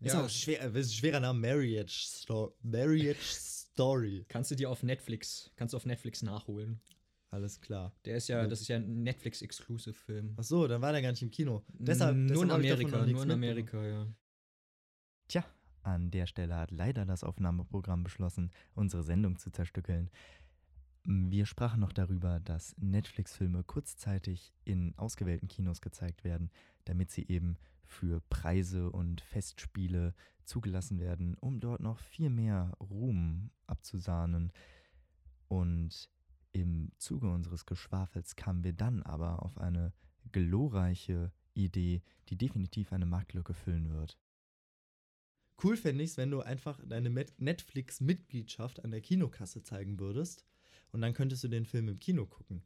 [0.01, 0.25] Ist Ja.
[0.25, 4.25] auch schwer, ist ein schwerer Name, Marriage, Sto Marriage Story.
[4.29, 6.81] kannst du dir auf Netflix, kannst du auf Netflix nachholen.
[7.31, 7.93] Alles klar.
[8.07, 10.35] Der ist ja, das ist ja ein Netflix-Exclusive-Film.
[10.39, 11.63] Ach so, dann war der gar nicht im Kino.
[11.75, 13.31] Deshalb, nur in Amerika, nur in.
[13.31, 14.07] Amerika, ja.
[15.29, 15.45] Tja,
[15.83, 20.11] an der Stelle hat leider das Aufnahmeprogramm beschlossen, unsere Sendung zu zerstückeln.
[21.05, 26.51] Wir sprachen noch darüber, dass Netflix-Filme kurzzeitig in ausgewählten Kinos gezeigt werden,
[26.85, 33.51] damit sie eben für Preise und Festspiele zugelassen werden, um dort noch viel mehr Ruhm
[33.67, 34.53] abzusahnen.
[35.49, 36.11] Und
[36.53, 39.93] im Zuge unseres Geschwafels kamen wir dann aber auf eine
[40.33, 44.19] glorreiche Idee, die definitiv eine Marktlücke füllen wird.
[45.63, 50.48] Cool fände ich es, wenn du einfach deine Netflix-Mitgliedschaft an der Kinokasse zeigen würdest
[50.93, 52.63] und dann könntest du den Film im Kino gucken.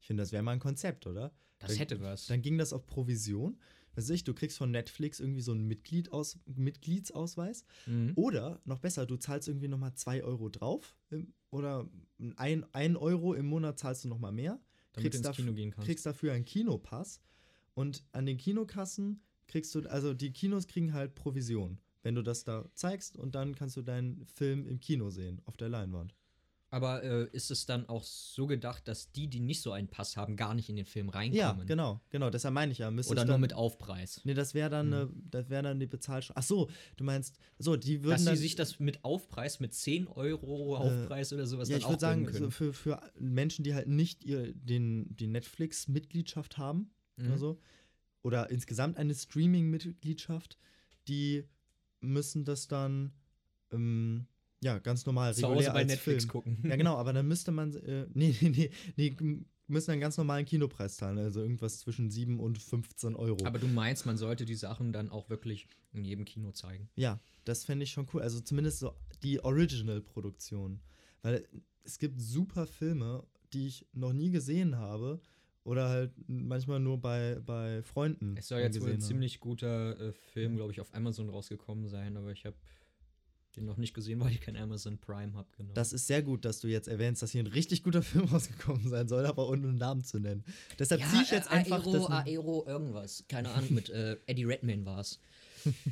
[0.00, 1.32] Ich finde, das wäre mal ein Konzept, oder?
[1.58, 2.26] Das Dann- hätte was.
[2.26, 3.58] Dann ging das auf Provision.
[3.96, 7.64] Weiß ich, du kriegst von Netflix irgendwie so einen Mitglied aus, Mitgliedsausweis.
[7.86, 8.12] Mhm.
[8.16, 10.96] Oder noch besser, du zahlst irgendwie nochmal 2 Euro drauf.
[11.10, 11.88] Im, oder
[12.36, 14.60] ein, ein Euro im Monat zahlst du nochmal mehr.
[14.92, 15.86] Damit du ins daf- Kino gehen kannst.
[15.86, 17.20] kriegst dafür einen Kinopass.
[17.74, 22.44] Und an den Kinokassen kriegst du, also die Kinos kriegen halt Provision, wenn du das
[22.44, 26.14] da zeigst und dann kannst du deinen Film im Kino sehen, auf der Leinwand.
[26.70, 30.18] Aber äh, ist es dann auch so gedacht, dass die, die nicht so einen Pass
[30.18, 31.66] haben, gar nicht in den Film Ja, reinkommen?
[31.66, 32.90] genau, genau, deshalb meine ich ja.
[32.90, 34.20] müsstest Oder dann, nur mit Aufpreis?
[34.24, 36.38] Nee, das wäre dann, eine, das wäre dann die Bezahlschranke.
[36.38, 38.36] Ach so, du meinst, so, die würden Dass dann.
[38.36, 41.90] sie sich das mit Aufpreis, mit 10 Euro Aufpreis oder sowas ja, dann ich auch
[41.92, 42.52] würde sagen, gönnen so können.
[42.52, 47.26] für, für Menschen, die halt nicht ihr, den, die Netflix-Mitgliedschaft haben Mhm.
[47.26, 47.60] oder so,
[48.22, 50.58] oder insgesamt eine Streaming-Mitgliedschaft,
[51.08, 51.44] die
[52.00, 53.12] müssen das dann
[53.72, 54.26] ähm,
[54.62, 56.32] ja ganz normal Zu Hause bei als Netflix Film.
[56.32, 56.58] gucken.
[56.68, 60.16] Ja, genau, aber dann müsste man, äh, nee, nee, nee, nee, m- müssen einen ganz
[60.16, 63.44] normalen Kinopreis zahlen, also irgendwas zwischen 7 und 15 Euro.
[63.44, 66.88] Aber du meinst, man sollte die Sachen dann auch wirklich in jedem Kino zeigen.
[66.96, 68.22] Ja, das fände ich schon cool.
[68.22, 70.80] Also zumindest so die Original-Produktion.
[71.22, 71.46] Weil
[71.84, 75.20] es gibt super Filme, die ich noch nie gesehen habe
[75.64, 78.36] oder halt manchmal nur bei, bei Freunden.
[78.36, 79.02] Es soll jetzt wohl ein habe.
[79.02, 82.56] ziemlich guter äh, Film, glaube ich, auf Amazon rausgekommen sein, aber ich habe
[83.58, 85.48] den noch nicht gesehen, weil ich kein Amazon Prime habe.
[85.56, 85.72] Genau.
[85.74, 88.88] Das ist sehr gut, dass du jetzt erwähnst, dass hier ein richtig guter Film rausgekommen
[88.88, 90.44] sein soll, aber ohne einen Namen zu nennen.
[90.78, 92.06] Deshalb ziehe ich jetzt einfach Aero.
[92.06, 93.24] Aero irgendwas.
[93.28, 95.20] Keine Ahnung, mit äh, Eddie Redmayne war es.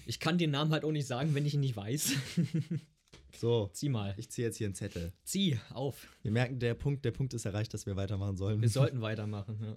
[0.07, 2.13] Ich kann den Namen halt auch nicht sagen, wenn ich ihn nicht weiß.
[3.39, 4.15] So, Zieh mal.
[4.17, 5.13] ich ziehe jetzt hier einen Zettel.
[5.25, 6.07] Zieh auf.
[6.23, 8.63] Wir merken, der Punkt, der Punkt ist erreicht, dass wir weitermachen sollen.
[8.63, 9.59] Wir sollten weitermachen.
[9.61, 9.77] Ja.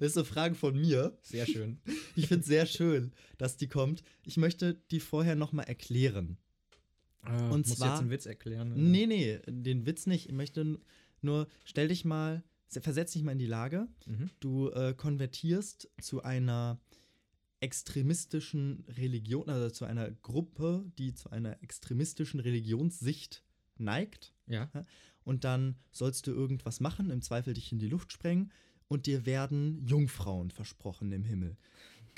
[0.00, 1.18] das ist eine Frage von mir.
[1.22, 1.80] Sehr schön.
[2.18, 4.02] Ich finde es sehr schön, dass die kommt.
[4.24, 6.36] Ich möchte die vorher nochmal erklären.
[7.24, 8.72] Und Und muss zwar- jetzt einen Witz erklären.
[8.72, 8.80] oder?
[8.80, 10.26] Nee, nee, den Witz nicht.
[10.26, 10.78] Ich möchte
[11.20, 13.88] nur, stell dich mal, versetz dich mal in die Lage.
[14.06, 14.30] Mhm.
[14.40, 16.78] Du äh, konvertierst zu einer
[17.60, 23.42] extremistischen Religion, also zu einer Gruppe, die zu einer extremistischen Religionssicht
[23.78, 24.32] neigt.
[24.46, 24.70] Ja.
[25.24, 28.50] Und dann sollst du irgendwas machen, im Zweifel dich in die Luft sprengen
[28.86, 31.56] und dir werden Jungfrauen versprochen im Himmel.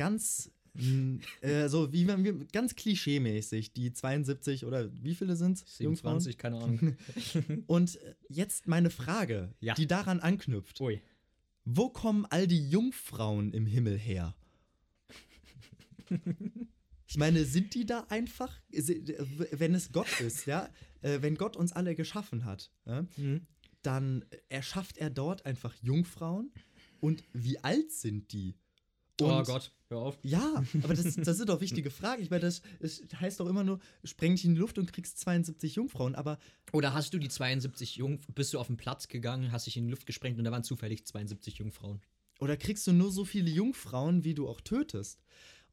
[0.00, 5.58] Ganz, mm, äh, so wie man, wie- ganz klischeemäßig, die 72 oder wie viele sind
[5.58, 5.76] es?
[5.76, 6.96] 27, keine Ahnung.
[7.66, 7.98] Und
[8.30, 9.74] jetzt meine Frage, Ja.
[9.74, 10.80] die daran anknüpft.
[10.80, 11.02] Ui.
[11.66, 14.34] Wo kommen all die Jungfrauen im Himmel her?
[17.06, 20.68] Ich meine, sind die da einfach, wenn es Gott ist, ja,
[21.02, 23.46] äh, wenn Gott uns alle geschaffen hat, ja, Mhm.
[23.82, 26.52] dann erschafft er dort einfach Jungfrauen.
[27.00, 28.54] Und wie alt sind die?
[29.22, 30.18] Oh Und- Gott, hör auf.
[30.22, 32.22] Ja, aber das, das sind doch wichtige Fragen.
[32.22, 35.18] Ich meine, das, das heißt doch immer nur, spreng dich in die Luft und kriegst
[35.18, 36.14] 72 Jungfrauen.
[36.14, 36.38] Aber
[36.72, 39.84] Oder hast du die 72 Jung, bist du auf den Platz gegangen, hast dich in
[39.84, 42.00] die Luft gesprengt und da waren zufällig 72 Jungfrauen.
[42.40, 45.22] Oder kriegst du nur so viele Jungfrauen, wie du auch tötest?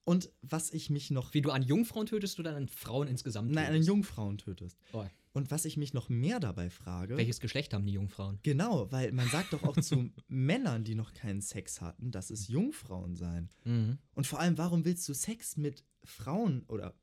[0.03, 1.33] Und was ich mich noch.
[1.33, 3.87] Wie du an Jungfrauen tötest oder an Frauen insgesamt Nein, an tötest?
[3.89, 4.77] Jungfrauen tötest.
[4.93, 5.05] Oh.
[5.37, 7.15] Und was ich mich noch mehr dabei frage.
[7.15, 8.39] Welches Geschlecht haben die Jungfrauen?
[8.41, 12.47] Genau, weil man sagt doch auch zu Männern, die noch keinen Sex hatten, dass es
[12.47, 13.47] Jungfrauen seien.
[13.63, 13.99] Mhm.
[14.15, 16.95] Und vor allem, warum willst du Sex mit Frauen oder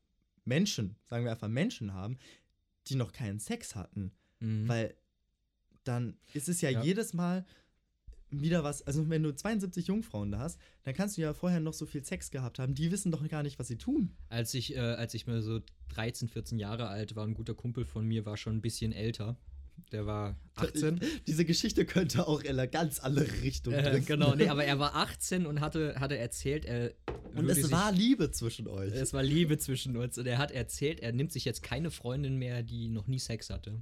[0.43, 2.17] Menschen, sagen wir einfach Menschen haben,
[2.87, 4.11] die noch keinen Sex hatten?
[4.41, 4.67] Mhm.
[4.67, 4.95] Weil
[5.85, 6.83] dann ist es ja, Ja.
[6.83, 7.45] jedes Mal
[8.41, 11.73] wieder was, also wenn du 72 Jungfrauen da hast, dann kannst du ja vorher noch
[11.73, 12.75] so viel Sex gehabt haben.
[12.75, 14.11] Die wissen doch gar nicht, was sie tun.
[14.29, 17.85] Als ich, äh, als ich mal so 13, 14 Jahre alt war, ein guter Kumpel
[17.85, 19.37] von mir war schon ein bisschen älter.
[19.91, 20.99] Der war 18.
[21.27, 24.95] Diese Geschichte könnte auch in eine ganz andere Richtung Äh, genau, nee, aber er war
[24.95, 26.93] 18 und hatte, hatte erzählt, er
[27.35, 28.93] Und es sich, war Liebe zwischen euch.
[28.93, 32.37] es war Liebe zwischen uns und er hat erzählt, er nimmt sich jetzt keine Freundin
[32.37, 33.81] mehr, die noch nie Sex hatte.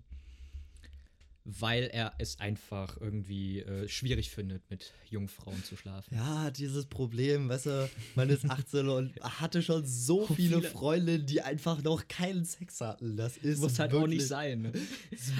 [1.45, 6.15] Weil er es einfach irgendwie äh, schwierig findet, mit Jungfrauen zu schlafen.
[6.15, 11.25] Ja, dieses Problem, weißt du, man ist 18 und hatte schon so viele, viele- Freundinnen,
[11.25, 13.17] die einfach noch keinen Sex hatten.
[13.17, 14.61] Das ist Muss halt wirklich, auch nicht sein.
[14.61, 14.71] Ne?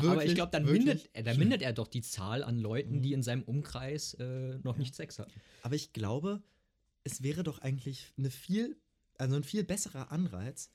[0.02, 3.14] Aber ich glaube, dann, mindert, äh, dann mindert er doch die Zahl an Leuten, die
[3.14, 5.32] in seinem Umkreis äh, noch nicht Sex hatten.
[5.62, 6.44] Aber ich glaube,
[7.06, 8.78] es wäre doch eigentlich eine viel,
[9.18, 10.70] also ein viel besserer Anreiz,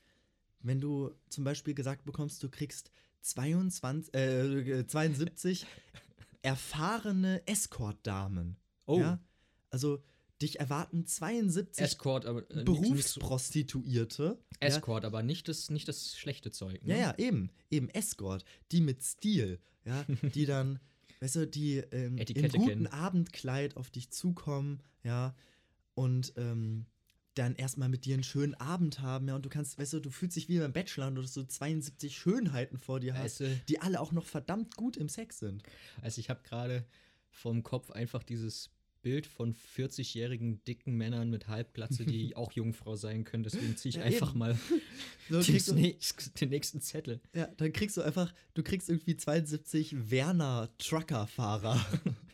[0.62, 2.90] wenn du zum Beispiel gesagt bekommst, du kriegst
[3.22, 5.66] 22, äh, 72
[6.42, 8.56] erfahrene Escort-Damen.
[8.86, 9.00] Oh.
[9.00, 9.20] Ja?
[9.70, 10.02] Also
[10.40, 14.38] dich erwarten 72 Escort, aber äh, Berufsprostituierte.
[14.60, 14.68] ja?
[14.68, 16.84] Escort, aber nicht das, nicht das schlechte Zeug.
[16.84, 16.94] Ne?
[16.94, 20.78] Ja, ja, eben, eben Escort, die mit Stil, ja, die dann,
[21.20, 22.86] weißt du, die ähm, im guten kennen.
[22.86, 25.34] Abendkleid auf dich zukommen, ja,
[25.94, 26.86] und ähm,
[27.38, 30.11] dann erstmal mit dir einen schönen Abend haben, ja, und du kannst, weißt du, du
[30.11, 33.61] fühlst dich wie beim Bachelor und du hast so 72 Schönheiten vor dir hast, du,
[33.68, 35.62] die alle auch noch verdammt gut im Sex sind.
[36.03, 36.85] Also ich habe gerade
[37.31, 38.70] vom Kopf einfach dieses
[39.01, 43.44] Bild von 40-jährigen dicken Männern mit Halbglatze, die auch Jungfrau sein können.
[43.44, 44.38] Deswegen ziehe ich Ja, einfach eben.
[44.40, 44.59] mal
[45.31, 47.20] So, du, nächst, den nächsten Zettel.
[47.35, 51.79] ja, dann kriegst du einfach, du kriegst irgendwie 72 Werner-Trucker-Fahrer.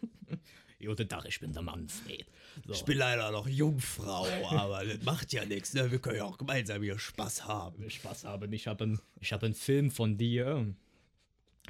[0.85, 2.27] Guten Tag, ich bin der Manfred.
[2.66, 2.85] So.
[2.92, 5.90] leider noch Jungfrau, aber das macht ja nichts, ne?
[5.90, 7.83] Wir können ja auch gemeinsam hier Spaß haben.
[7.85, 8.53] Ich Spaß haben.
[8.53, 10.75] Ich habe einen, ich hab einen Film von dir,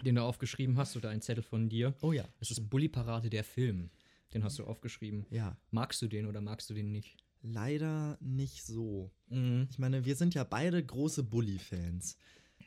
[0.05, 1.95] den du aufgeschrieben hast, oder einen Zettel von dir.
[2.01, 2.25] Oh ja.
[2.41, 3.91] Es ist Bully Parade der Film.
[4.33, 5.27] Den hast du aufgeschrieben.
[5.31, 7.17] Ja, Magst du den oder magst du den nicht?
[7.45, 9.11] leider nicht so.
[9.29, 9.69] Mhm.
[9.71, 12.17] Ich meine, wir sind ja beide große Bully-Fans.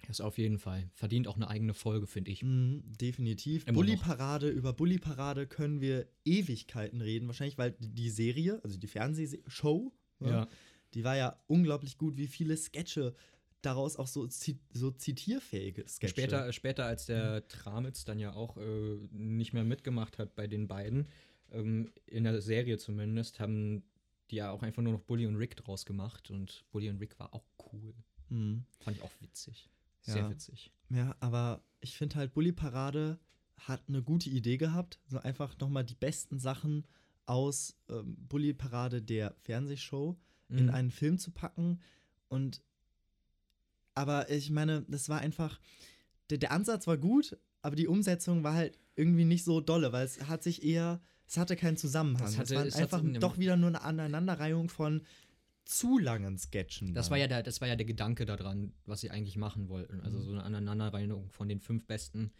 [0.07, 0.89] Das auf jeden Fall.
[0.93, 2.41] Verdient auch eine eigene Folge, finde ich.
[2.41, 3.65] Mhm, definitiv.
[3.65, 7.27] Bully-Parade, über Bully-Parade können wir Ewigkeiten reden.
[7.27, 10.47] Wahrscheinlich, weil die Serie, also die Fernsehshow, ne, Ja.
[10.93, 13.15] die war ja unglaublich gut, wie viele Sketche
[13.61, 16.11] daraus auch so, zi so zitierfähige Sketche.
[16.11, 20.67] Später, später, als der Tramitz dann ja auch äh, nicht mehr mitgemacht hat bei den
[20.67, 21.07] beiden,
[21.51, 23.83] ähm, in der Serie zumindest, haben
[24.31, 27.19] die ja auch einfach nur noch Bully und Rick draus gemacht und Bully und Rick
[27.19, 27.93] war auch cool.
[28.29, 28.63] Mhm.
[28.79, 29.69] Fand ich auch witzig.
[30.07, 30.29] Sehr Ja.
[30.29, 30.71] witzig.
[30.89, 33.19] Ja, aber ich finde halt, Bully Parade
[33.57, 34.99] hat eine gute Idee gehabt.
[35.07, 36.85] So einfach nochmal die besten Sachen
[37.25, 40.17] aus ähm, Bully Parade der Fernsehshow
[40.49, 40.69] in Mhm.
[40.71, 41.81] einen Film zu packen.
[42.29, 42.61] Und
[43.95, 45.59] aber ich meine, das war einfach,
[46.29, 50.05] der, der Ansatz war gut, aber die Umsetzung war halt irgendwie nicht so dolle, weil
[50.05, 52.27] es hat sich eher, es hatte keinen Zusammenhang.
[52.27, 55.01] Es Es, hatte- waren es einfach in doch wieder nur eine Aneinanderreihung von
[55.67, 56.93] zu langen Sketchen.
[56.93, 57.11] Das dann.
[57.11, 59.99] war ja der, das war ja der Gedanke daran, was sie eigentlich machen wollten.
[60.01, 60.23] Also Mhm.
[60.23, 62.31] so eine Aneinanderreihung von den fünf besten,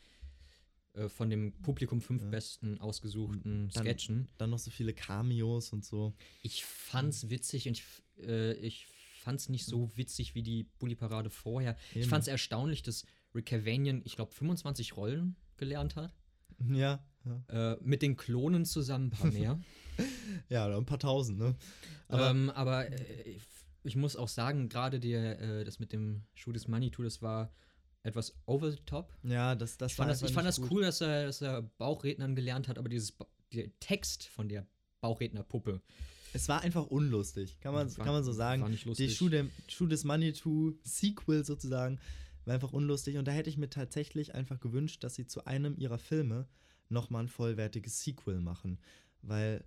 [0.94, 2.30] äh, von dem Publikum fünf Ja.
[2.30, 4.30] besten ausgesuchten Dann- Sketchen.
[4.38, 6.13] Dann noch so viele Cameos und so.
[6.42, 7.84] Ich fand's witzig und ich,
[8.26, 8.88] äh, ich
[9.22, 11.76] fand's nicht so witzig wie die Bully-Parade vorher.
[11.92, 12.10] Ich Eben.
[12.10, 16.13] fand's erstaunlich, dass Rick Cavanian, ich glaube, 25 Rollen gelernt hat.
[16.72, 17.74] Ja, ja.
[17.74, 19.60] Äh, mit den Klonen zusammen ein paar mehr.
[20.50, 21.56] Ja, ein paar tausend, ne?
[22.08, 23.42] Aber ähm, aber äh, ich,
[23.84, 27.52] ich muss auch sagen, gerade der, äh, das mit dem Schuh des Manitou, das war
[28.04, 29.12] etwas over the top.
[29.24, 32.36] ja, das, das Ich fand das, ich fand das cool, dass er, dass er Bauchrednern
[32.36, 34.68] gelernt hat, aber dieses Ba- der Text von der
[35.02, 35.82] Bauchrednerpuppe
[36.34, 38.62] Es war einfach unlustig, kann man, War- kann man so sagen.
[38.62, 39.16] war nicht Die lustig.
[39.18, 42.00] Schuh, dem, Schuh des Manitou Sequel sozusagen
[42.46, 43.18] war einfach unlustig.
[43.18, 46.48] Und da hätte ich mir tatsächlich einfach gewünscht, dass sie zu einem ihrer Filme
[46.89, 48.80] nochmal ein vollwertiges Sequel machen.
[49.21, 49.63] Weil,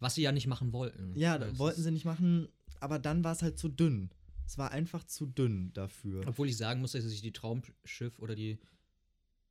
[0.00, 1.14] was sie ja nicht machen wollten.
[1.16, 2.48] ja, Das wollten sie nicht machen,
[2.80, 4.10] aber dann war es halt zu dünn.
[4.46, 6.22] Es war einfach zu dünn dafür.
[6.26, 8.58] Obwohl ich sagen muss, dass ich die Traumschiff oder die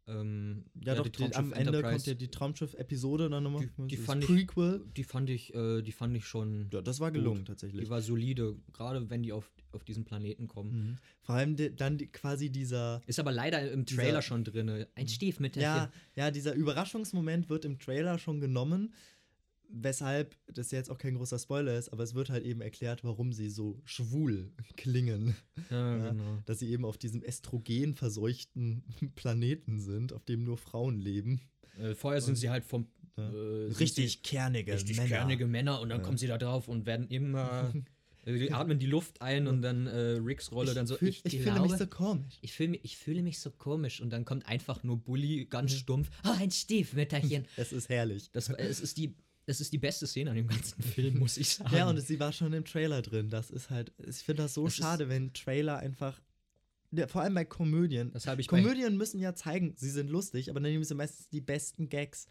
[0.07, 3.69] ähm, Ja, doch, die, am Ende kommt ja die Traumschiff-Episode dann nochmal.
[3.77, 4.83] Die- die fand ich- Prequel.
[4.97, 7.19] die fand ich, äh, die fand ich schon, Ja, das war gut.
[7.21, 7.83] gelungen tatsächlich.
[7.85, 10.71] die war solide, gerade wenn die auf, auf diesen Planeten kommen.
[10.71, 10.97] Mhm.
[11.21, 14.85] Vor allem die, dann die, quasi dieser Ist aber leider im Dieser- Trailer schon drin.
[14.95, 15.61] Ein Stiefmütterchen.
[15.63, 18.93] Ja, ja, dieser Überraschungsmoment wird im Trailer schon genommen,
[19.73, 23.33] weshalb das jetzt auch kein großer Spoiler ist, aber es wird halt eben erklärt, warum
[23.33, 25.35] sie so schwul klingen.
[25.69, 26.09] Ja, Ja.
[26.11, 26.37] genau.
[26.45, 28.83] Dass sie eben auf diesem Estrogen verseuchten
[29.15, 31.41] Planeten sind, auf dem nur Frauen leben.
[31.79, 33.29] Äh, vorher sind sie halt vom Ja.
[33.31, 35.09] äh, Richtig kernige richtig Männer.
[35.09, 37.73] kernige Männer und dann kommen sie da drauf und werden immer
[38.25, 41.21] äh, die atmen die Luft ein und dann äh, Ricks Rolle dann so fühl, ich,
[41.41, 42.37] fühle mich so komisch.
[42.41, 45.73] ich, fühl, mich- ich fühle mich so komisch und dann kommt einfach nur Bully ganz
[45.73, 46.09] stumpf.
[46.23, 47.45] Ah, ein Stiefmütterchen.
[47.57, 48.29] Es ist herrlich.
[48.31, 51.37] Das, äh, es, ist die, es ist die beste Szene an dem ganzen Film, muss
[51.37, 51.75] ich sagen.
[51.75, 53.29] Ja, und sie war schon im Trailer drin.
[53.29, 56.21] Das ist halt, ich finde das so Das schade, wenn Trailer einfach,
[56.91, 58.11] ja, vor allem bei Komödien.
[58.11, 60.95] das habe ich bei, Komödien müssen ja zeigen, sie sind lustig, aber dann nehmen sie
[60.95, 62.27] meistens die besten Gags.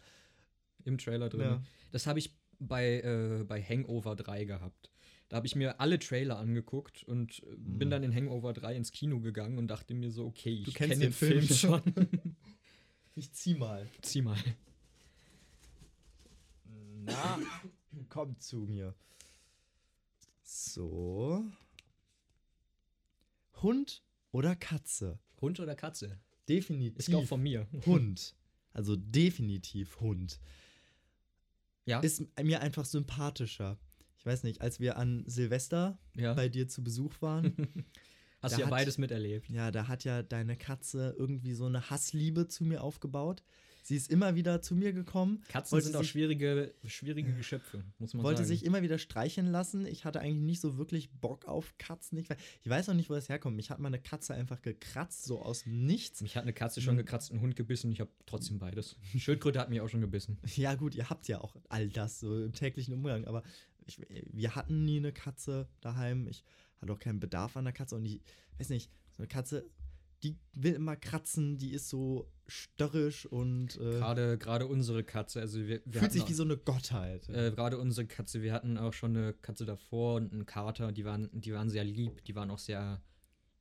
[0.83, 1.41] im Trailer drin.
[1.41, 1.63] Ja.
[1.91, 4.89] Das habe ich bei, äh, bei Hangover 3 gehabt.
[5.29, 7.91] Da habe ich mir alle Trailer angeguckt und äh, bin Mhm.
[7.91, 10.99] dann in Hangover 3 ins Kino gegangen und dachte mir so, okay, ich kenne den
[11.01, 11.81] den Film Film schon.
[13.15, 13.87] Ich zieh mal.
[14.01, 14.37] Zieh mal.
[17.03, 17.39] Na,
[18.09, 18.95] komm zu mir.
[20.43, 21.43] So.
[23.61, 25.19] Hund oder Katze?
[25.39, 26.19] Hund oder Katze?
[26.47, 26.97] Definitiv.
[26.99, 27.67] Ist auch von mir.
[27.85, 28.35] Hund.
[28.73, 30.39] Also definitiv Hund.
[31.85, 31.99] Ja.
[31.99, 33.77] Ist mir einfach sympathischer.
[34.17, 36.33] Ich weiß nicht, als wir an Silvester ja.
[36.33, 37.55] bei dir zu Besuch waren,
[38.41, 39.49] Hast du ja hat- beides miterlebt.
[39.49, 43.43] ja, da hat ja deine Katze irgendwie so eine Hassliebe zu mir aufgebaut.
[43.81, 48.13] Sie ist immer wieder zu mir gekommen, Katzen wollte sind auch schwierige, schwierige Geschöpfe, muss
[48.13, 48.47] man wollte sagen.
[48.47, 49.85] sich immer wieder streicheln lassen.
[49.85, 52.17] Ich hatte eigentlich nicht so wirklich Bock auf Katzen.
[52.17, 53.55] Ich weiß, auch nicht, wo das herkommt.
[53.55, 56.21] Mich hat meine Katze einfach gekratzt, so aus Nichts.
[56.21, 58.97] Mich hat eine Katze schon gekratzt, ein Hund gebissen, ich habe trotzdem beides.
[59.17, 60.37] Schildkröte hat mich auch schon gebissen.
[60.61, 63.41] Ja, gut, ihr habt ja auch all das so im täglichen Umgang, aber
[63.85, 63.99] ich,
[64.31, 66.27] wir hatten nie eine Katze daheim.
[66.27, 66.43] Ich
[66.81, 68.21] hatte auch keinen Bedarf an einer Katze und ich
[68.59, 69.65] weiß nicht, so eine Katze,
[70.23, 75.59] die will immer kratzen, die ist so störrisch und äh, Gerade gerade unsere Katze, also
[75.59, 77.27] wir, wir fühlt sich auch- wie so eine Gottheit.
[77.29, 81.05] Äh, Gerade unsere Katze, wir hatten auch schon eine Katze davor und einen Kater, die
[81.05, 83.01] waren, die waren sehr lieb, die waren auch sehr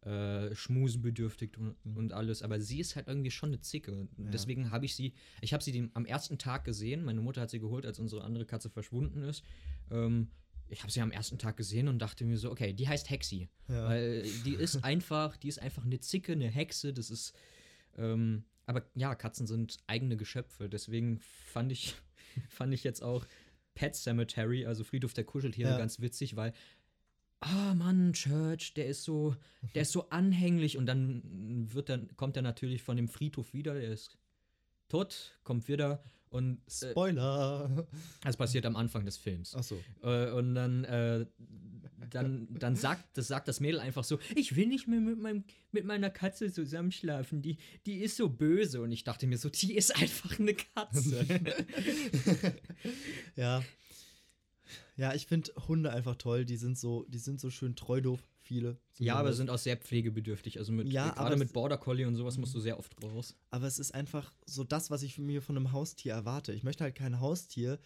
[0.03, 1.97] äh, schmusebedürftig und, Mhm.
[1.99, 4.09] und alles, aber sie ist halt irgendwie schon eine Zicke.
[4.17, 4.31] Ja.
[4.31, 7.51] Deswegen habe ich sie, ich habe sie den, am ersten Tag gesehen, meine Mutter hat
[7.51, 9.45] sie geholt, als unsere andere Katze verschwunden ist.
[9.91, 10.29] Ähm,
[10.71, 13.49] ich habe sie am ersten Tag gesehen und dachte mir so, okay, die heißt Hexi.
[13.69, 13.89] Ja.
[13.89, 17.35] Weil die ist einfach, die ist einfach eine Zicke, eine Hexe, das ist.
[17.97, 20.69] Ähm, aber ja, Katzen sind eigene Geschöpfe.
[20.69, 21.95] Deswegen fand ich,
[22.49, 23.27] fand ich jetzt auch
[23.75, 25.79] Pet Cemetery, also Friedhof der Kuscheltiere, Ja.
[25.79, 26.53] ganz witzig, weil.
[27.43, 29.35] Ah, Mann, Church, der ist so,
[29.75, 31.23] der ist so anhänglich und dann
[31.73, 34.19] wird dann, kommt er natürlich von dem Friedhof wieder, der ist
[34.91, 37.87] tot, kommt wieder und äh, Spoiler.
[38.23, 39.55] das passiert am Anfang des Films.
[39.55, 39.81] Achso.
[40.03, 41.27] Äh, und dann, äh,
[42.09, 45.45] dann, dann sagt, das sagt das Mädel einfach so, ich will nicht mehr mit, meinem,
[45.73, 48.81] mit meiner Katze zusammenschlafen, die, die ist so böse.
[48.81, 51.27] Und ich dachte mir so, die ist einfach eine Katze.
[53.37, 53.63] ja.
[54.97, 56.45] Ja, ich finde Hunde einfach toll.
[56.45, 58.77] Die sind so, die sind so schön treu doof, viele.
[58.99, 60.59] ja, aber sind auch sehr pflegebedürftig.
[60.59, 63.37] Also mit, Ja, gerade mit Border Collie und sowas musst du sehr oft raus.
[63.51, 66.53] Aber es ist einfach so das, was ich mir von einem Haustier erwarte.
[66.53, 67.79] Ich möchte halt kein Haustier,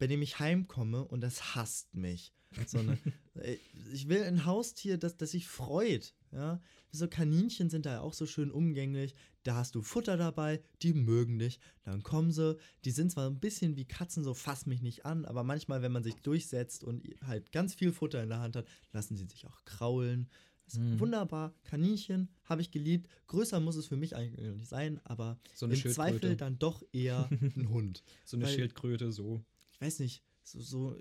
[0.00, 2.32] bei dem ich heimkomme und das hasst mich.
[2.66, 2.98] Sondern
[3.34, 3.56] äh,
[3.92, 6.14] ich will ein Haustier, das, das sich freut.
[6.32, 6.60] Ja?
[6.90, 9.14] So Kaninchen sind da auch so schön umgänglich.
[9.44, 11.60] Da hast du Futter dabei, die mögen dich.
[11.84, 12.56] Dann kommen sie.
[12.84, 15.92] Die sind zwar ein bisschen wie Katzen, so fass mich nicht an, aber manchmal, wenn
[15.92, 19.46] man sich durchsetzt und halt ganz viel Futter in der Hand hat, lassen sie sich
[19.46, 20.28] auch kraulen.
[20.74, 20.98] Mhm.
[20.98, 21.54] Wunderbar.
[21.64, 23.08] Kaninchen habe ich geliebt.
[23.28, 25.74] Größer muss es für mich eigentlich nicht sein, aber So im.
[25.74, 28.02] Zweifel dann doch eher ein Hund.
[28.24, 29.44] So eine weil- Schildkröte, so.
[29.80, 30.96] Ich weiß nicht, so, so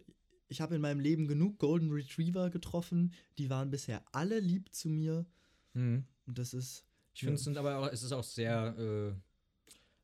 [0.48, 4.88] ich habe in meinem Leben genug Golden Retriever getroffen, die waren bisher alle lieb zu
[4.90, 5.26] mir
[5.74, 6.06] Mhm.
[6.26, 9.14] und das ist Ich finde, es sind aber auch, es ist auch sehr, äh,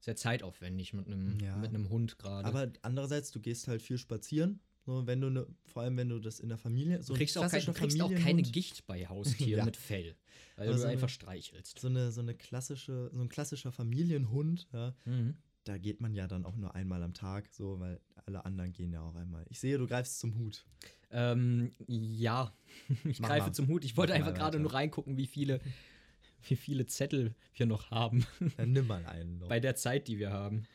[0.01, 1.55] sehr zeitaufwendig mit einem Ja.
[1.55, 2.45] mit einem Hund gerade.
[2.47, 6.19] aber andererseits du gehst halt viel spazieren, so wenn du ne, vor allem wenn du
[6.19, 9.07] das in der Familie so du kriegst, auch, kein, du kriegst auch keine Gicht bei
[9.07, 9.65] Haustieren Ja.
[9.65, 10.15] mit Fell,
[10.57, 11.79] weil Aber du so eine- einfach streichelst.
[11.79, 15.37] so eine so eine klassische so ein klassischer Familienhund, ja, Mhm.
[15.65, 18.93] Da geht man ja dann auch nur einmal am Tag, so weil alle anderen gehen
[18.93, 19.45] ja auch einmal.
[19.49, 20.65] Ich sehe, du greifst zum Hut.
[21.11, 22.55] Ähm, ja,
[23.03, 23.53] ich Mach greife mal.
[23.53, 23.83] zum Hut.
[23.83, 25.59] Ich wollte Mach einfach gerade nur reingucken, wie viele,
[26.47, 28.25] wie viele Zettel wir noch haben.
[28.57, 29.49] Dann nimm mal einen noch.
[29.49, 30.67] Bei der Zeit, die wir haben.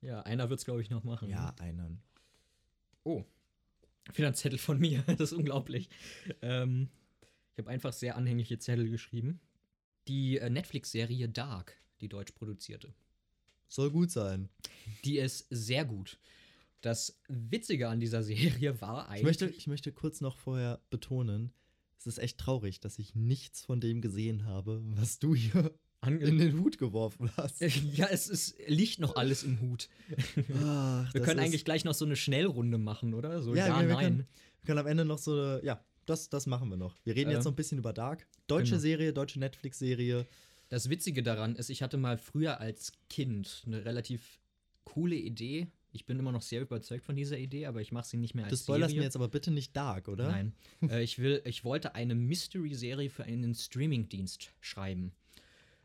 [0.00, 1.30] Ja, einer wird es, glaube ich, noch machen.
[1.30, 2.02] ja, einen.
[3.04, 3.24] Oh.
[4.14, 5.02] Wieder ein Zettel von mir.
[5.02, 5.88] Das ist unglaublich.
[6.42, 6.90] Ähm,
[7.52, 9.40] ich habe einfach sehr anhängliche Zettel geschrieben.
[10.08, 12.92] Die äh, Netflix-Serie Dark, die deutsch produzierte.
[13.68, 14.48] Soll gut sein.
[15.04, 16.18] Die ist sehr gut.
[16.80, 19.18] Das Witzige an dieser Serie war eigentlich.
[19.20, 21.52] Ich möchte, ich möchte kurz noch vorher betonen,
[21.98, 25.72] es ist echt traurig, dass ich nichts von dem gesehen habe, was du hier
[26.02, 27.60] ange- in den Hut geworfen hast.
[27.62, 29.88] ja, es ist, liegt noch alles im Hut.
[30.62, 33.40] Ach, Wir können eigentlich gleich noch so eine Schnellrunde machen, oder?
[33.42, 34.04] So, Ja, ja, wir- wir nein.
[34.04, 34.18] können-
[34.60, 36.96] Wir können am Ende noch so eine, ja, das, das machen wir noch.
[37.04, 38.26] Wir reden Ähm, jetzt noch ein bisschen über Dark.
[38.46, 38.80] Deutsche genau.
[38.82, 40.26] Serie, deutsche Netflix-Serie.
[40.74, 44.40] Das Witzige daran ist, ich hatte mal früher als Kind eine relativ
[44.82, 45.68] coole Idee.
[45.92, 48.46] Ich bin immer noch sehr überzeugt von dieser Idee, aber ich mache sie nicht mehr
[48.46, 49.02] als Du spoilerst Serie.
[49.02, 50.32] mir jetzt aber bitte nicht Dark, oder?
[50.32, 50.52] Nein.
[50.88, 55.12] äh, ich, will, ich wollte eine Mystery-Serie für einen Streaming-Dienst schreiben.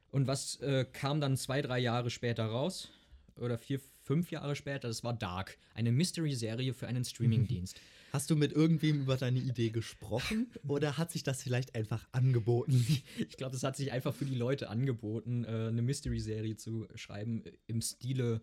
[0.09, 2.89] Und was äh, kam dann zwei, drei Jahre später raus?
[3.35, 4.87] Oder vier, fünf Jahre später?
[4.87, 5.59] Das war Dark.
[5.75, 7.79] Eine Mystery-Serie für einen Streaming-Dienst.
[8.11, 12.85] Hast du mit irgendwem über deine Idee gesprochen oder hat sich das vielleicht einfach angeboten?
[13.17, 17.43] Ich glaube, das hat sich einfach für die Leute angeboten, äh, eine Mystery-Serie zu schreiben
[17.45, 18.41] äh, im Stile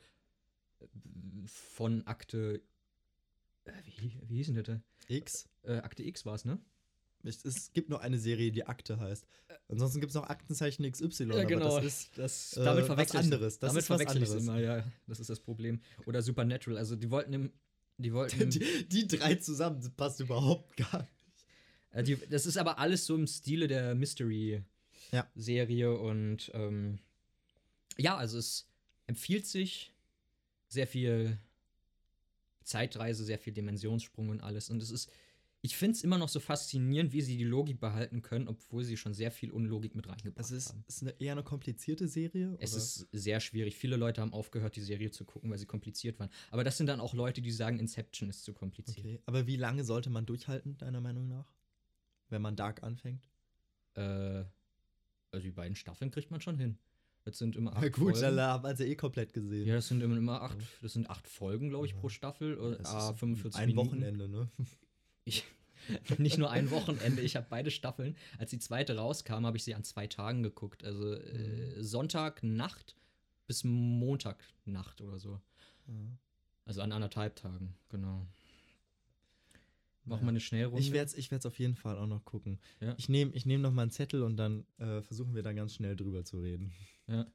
[0.80, 0.86] äh,
[1.46, 2.62] von Akte.
[3.64, 4.78] Äh, wie, wie hieß denn das?
[5.08, 5.48] X?
[5.62, 6.58] Äh, Akte X war es, ne?
[7.22, 9.26] Es, es gibt noch eine Serie, die Akte heißt.
[9.68, 11.24] Ansonsten gibt es noch Aktenzeichen XY.
[11.34, 11.76] Ja, genau.
[11.80, 13.58] Das ist das, äh, damit was verwechsel ich's- anderes.
[13.58, 14.42] Das damit ist was anderes.
[14.42, 14.84] immer, ja.
[15.08, 15.80] Das ist das Problem.
[16.06, 16.78] Oder Supernatural.
[16.78, 17.52] Also die wollten im,
[17.98, 21.10] die wollten die, die drei zusammen das passt überhaupt gar nicht.
[21.92, 23.94] äh, die, das ist aber alles so im Stile der Ja.
[23.94, 26.98] Mystery-Serie und ähm,
[27.96, 28.68] ja, also es
[29.06, 29.92] empfiehlt sich
[30.68, 31.38] sehr viel
[32.64, 34.70] Zeitreise, sehr viel Dimensionssprung und alles.
[34.70, 35.10] Und es ist,
[35.66, 38.96] ich finde es immer noch so faszinierend, wie sie die Logik behalten können, obwohl sie
[38.96, 40.84] schon sehr viel Unlogik mit reingebracht Das ist, haben.
[40.86, 42.56] ist eine, eher eine komplizierte Serie.
[42.60, 42.78] Es oder?
[42.82, 43.74] ist sehr schwierig.
[43.76, 46.30] Viele Leute haben aufgehört, die Serie zu gucken, weil sie kompliziert waren.
[46.52, 49.04] Aber das sind dann auch Leute, die sagen, Inception ist zu kompliziert.
[49.04, 49.20] Okay.
[49.26, 51.52] Aber wie lange sollte man durchhalten, deiner Meinung nach?
[52.28, 53.28] Wenn man Dark anfängt?
[53.94, 54.44] Äh,
[55.32, 56.78] also die beiden Staffeln kriegt man schon hin.
[57.24, 58.36] Das sind immer acht Na gut, Folgen.
[58.36, 59.66] dann haben wir sie eh komplett gesehen.
[59.66, 61.98] Ja, das sind immer, immer acht, das sind acht Folgen, glaube ich, Ja.
[61.98, 62.54] pro Staffel.
[62.78, 63.88] Das ah, ist 45 ein Minuten.
[63.88, 64.48] Wochenende, ne?
[65.24, 65.42] Ich,
[66.18, 68.16] nicht nur ein Wochenende, ich habe beide Staffeln.
[68.38, 70.84] Als die zweite rauskam, habe ich sie an zwei Tagen geguckt.
[70.84, 72.96] Also äh, Sonntagnacht
[73.46, 75.40] bis Montagnacht oder so.
[75.86, 75.94] Ja.
[76.64, 78.26] Also an anderthalb Tagen, genau.
[80.04, 80.80] Machen wir eine Schnellrunde.
[80.80, 82.60] Ich werde es ich werd's auf jeden Fall auch noch gucken.
[82.80, 82.94] Ja.
[82.96, 85.74] Ich nehme ich nehm noch mal einen Zettel und dann äh, versuchen wir da ganz
[85.74, 86.72] schnell drüber zu reden.
[87.08, 87.26] Ja.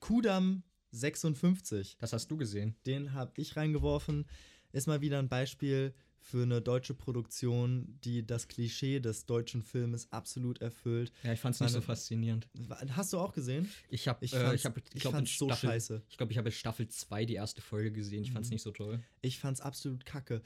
[0.00, 0.62] Kudam
[0.92, 2.74] 56, Das hast du gesehen.
[2.86, 4.26] den habe ich reingeworfen.
[4.72, 5.92] Ist mal wieder ein Beispiel
[6.22, 11.12] für eine deutsche Produktion, die das Klischee des deutschen Filmes absolut erfüllt.
[11.22, 12.46] Ja, ich fand es nicht so faszinierend.
[12.90, 13.68] Hast du auch gesehen?
[13.88, 16.02] Ich habe, Ich äh, ich habe, ich ich glaube, so Staffel, scheiße.
[16.10, 18.22] ich glaube, ich habe Staffel 2 die erste Folge gesehen.
[18.22, 18.54] Ich fand es Mhm.
[18.56, 19.00] nicht so toll.
[19.22, 20.42] Ich fand's absolut kacke.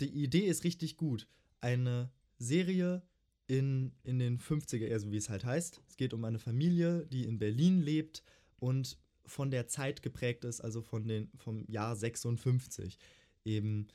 [0.00, 1.28] Die Idee ist richtig gut.
[1.60, 3.02] Eine Serie
[3.46, 5.82] in, in den 50er, also wie es halt heißt.
[5.86, 8.22] Es geht um eine Familie, die in Berlin lebt
[8.58, 8.96] und
[9.26, 12.96] von der Zeit geprägt ist, also von den, vom Jahr 56.
[13.44, 13.88] Eben,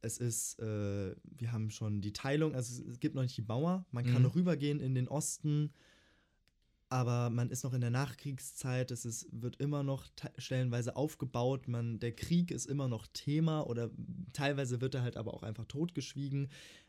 [0.00, 3.84] es ist, äh, wir haben schon die Teilung, also es gibt noch nicht die Mauer,
[3.90, 4.22] man kann Mhm.
[4.28, 5.72] noch rübergehen in den Osten,
[6.90, 11.68] aber man ist noch in der Nachkriegszeit, es ist, wird immer noch te- stellenweise aufgebaut,
[11.68, 13.90] man, der Krieg ist immer noch Thema oder
[14.32, 16.48] teilweise wird er halt aber auch einfach totgeschwiegen.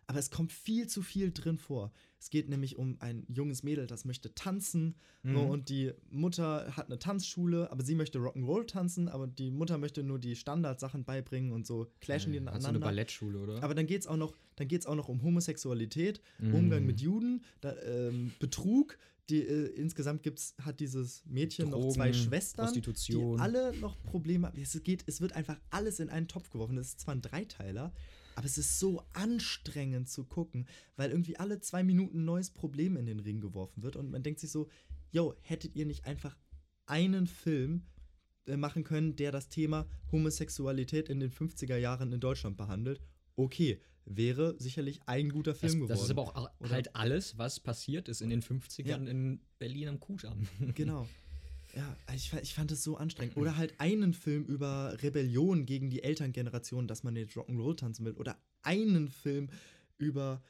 [0.09, 1.91] Aber es kommt viel zu viel drin vor.
[2.19, 5.33] Es geht nämlich um ein junges Mädel, das möchte tanzen Mhm.
[5.35, 9.77] so, und die Mutter hat eine Tanzschule, aber sie möchte Rock'n'Roll tanzen, aber die Mutter
[9.77, 12.79] möchte nur die Standardsachen beibringen und so clashen die Hat so eine.
[12.79, 13.61] Ballettschule, oder?
[13.61, 16.55] Aber dann geht es auch, noch- dann geht's auch noch um Homosexualität, Mhm.
[16.55, 18.97] Umgang mit Juden, da, ähm, Betrug.
[19.29, 24.47] Die, äh, insgesamt gibt's, hat dieses Mädchen noch zwei Drogen, Schwestern, die alle noch Probleme
[24.47, 24.59] haben.
[24.59, 26.75] Es, geht, es wird einfach alles in einen Topf geworfen.
[26.77, 27.93] Das ist zwar ein Dreiteiler,
[28.39, 30.65] aber es ist so anstrengend zu gucken,
[30.95, 33.97] weil irgendwie alle zwei Minuten ein neues Problem in den Ring geworfen wird.
[33.97, 34.69] Und man denkt sich so,
[35.11, 36.37] yo, hättet ihr nicht einfach
[36.85, 37.81] einen Film
[38.45, 43.01] äh, machen können, der das Thema Homosexualität in den 50er Jahren in Deutschland behandelt?
[43.35, 45.89] Okay, wäre sicherlich ein guter das, Film geworden.
[45.89, 46.69] das ist aber auch Oder?
[46.69, 50.47] halt alles, was passiert ist in den 50ern in Berlin am Kudamm.
[50.75, 51.09] Genau.
[51.75, 53.37] Ja, ich, ich fand es so anstrengend.
[53.37, 58.13] Oder halt einen Film über Rebellion gegen die Elterngeneration, dass man jetzt Rock'n'Roll tanzen will.
[58.13, 59.49] Oder einen Film
[59.97, 60.41] über,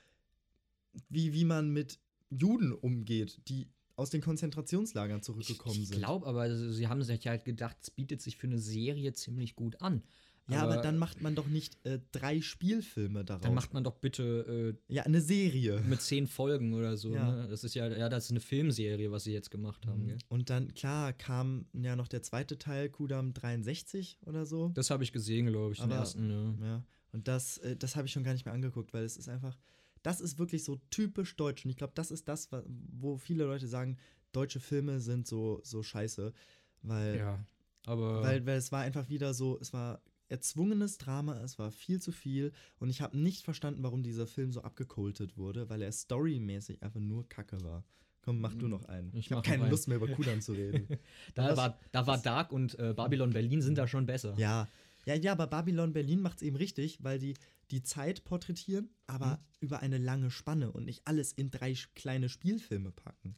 [1.10, 2.00] wie, wie man mit
[2.30, 6.00] Juden umgeht, die aus den Konzentrationslagern zurückgekommen ich sind.
[6.00, 9.82] glaube aber, sie haben sich halt gedacht, es bietet sich für eine Serie ziemlich gut
[9.82, 10.04] an.
[10.50, 13.44] Ja, aber, dann macht man doch nicht äh, drei Spielfilme daraus.
[13.44, 15.78] Dann macht man doch bitte ja, eine Serie.
[15.78, 17.14] äh, mit zehn Folgen oder so.
[17.14, 17.32] Ja.
[17.32, 17.48] Ne?
[17.50, 20.08] Das ist ja, ja, das ist eine Filmserie, was sie jetzt gemacht haben.
[20.08, 20.18] Gell?
[20.28, 24.70] Und dann, klar, kam ja noch der zweite Teil, Kudam 63 oder so.
[24.74, 26.30] Das habe ich gesehen, glaube ich, den Aber- ersten.
[26.30, 26.68] Ja.
[26.68, 29.30] Ja, und das, äh, das habe ich schon gar nicht mehr angeguckt, weil es ist
[29.30, 29.58] einfach,
[30.04, 31.66] das ist wirklich so typisch deutsch.
[31.66, 33.98] Und ich glaube, das ist das, wo viele Leute sagen,
[34.32, 36.34] deutsche Filme sind so, so scheiße.
[36.82, 37.46] Weil, ja.
[37.86, 42.02] Aber weil, weil es war einfach wieder so, es war erzwungenes Drama, es war viel
[42.02, 42.52] zu viel.
[42.80, 47.00] Und ich habe nicht verstanden, warum dieser Film so abgekultet wurde, weil er storymäßig einfach
[47.00, 47.84] nur Kacke war.
[48.22, 49.10] Komm, mach du noch einen.
[49.16, 49.72] Ich Ich, habe keine einen.
[49.72, 50.88] Lust mehr über Kudan zu reden.
[51.36, 54.36] da, was- war, da war Dark und äh, Babylon Berlin sind da schon besser.
[54.38, 54.68] Ja,
[55.06, 57.34] ja, ja, aber Babylon Berlin macht es eben richtig, weil die
[57.72, 59.38] die Zeit porträtieren, aber Mhm.
[59.62, 63.36] über eine lange Spanne und nicht alles in drei kleine Spielfilme packen.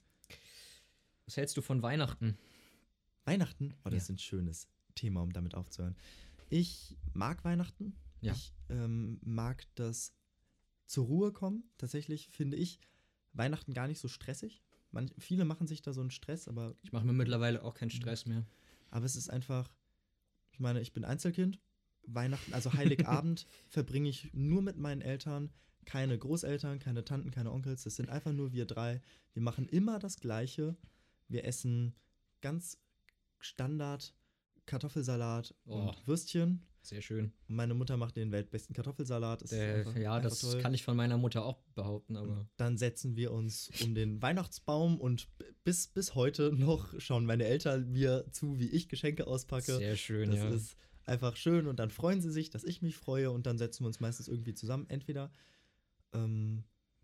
[1.25, 2.37] Was hältst du von Weihnachten?
[3.25, 3.97] Weihnachten, oh, das Ja.
[3.97, 5.95] ist ein schönes Thema, um damit aufzuhören.
[6.51, 7.95] Ich mag Weihnachten.
[8.19, 8.33] Ja.
[8.33, 10.13] Ich ähm, mag das
[10.85, 11.63] zur Ruhe kommen.
[11.77, 12.81] Tatsächlich finde ich
[13.31, 14.61] Weihnachten gar nicht so stressig.
[14.91, 17.89] Manch, viele machen sich da so einen Stress, aber Ich mache mir mittlerweile auch keinen
[17.89, 18.45] Stress mehr.
[18.89, 19.71] Aber es ist einfach,
[20.51, 21.57] ich meine, ich bin Einzelkind.
[22.03, 25.53] Weihnachten, also Heiligabend verbringe ich nur mit meinen Eltern.
[25.85, 27.83] Keine Großeltern, keine Tanten, keine Onkels.
[27.83, 29.01] Das sind einfach nur wir drei.
[29.31, 30.75] Wir machen immer das Gleiche.
[31.29, 31.95] Wir essen
[32.41, 32.77] ganz
[33.39, 34.13] Standard
[34.65, 35.75] Kartoffelsalat Oh.
[35.75, 36.61] und Würstchen.
[36.83, 37.25] Sehr schön.
[37.47, 39.43] Und meine Mutter macht den weltbesten Kartoffelsalat.
[39.43, 40.61] Ist Der, einfach- ja, einfach das toll.
[40.61, 42.49] kann ich von meiner Mutter auch behaupten, aber.
[42.57, 45.27] Dann setzen wir uns um den Weihnachtsbaum und
[45.63, 49.77] bis, bis heute noch schauen meine Eltern mir zu, wie ich Geschenke auspacke.
[49.77, 50.49] Sehr schön, das ja.
[50.49, 53.83] ist einfach schön und dann freuen sie sich, dass ich mich freue und dann setzen
[53.83, 54.85] wir uns meistens irgendwie zusammen.
[54.89, 55.31] Entweder
[56.13, 56.63] ähm,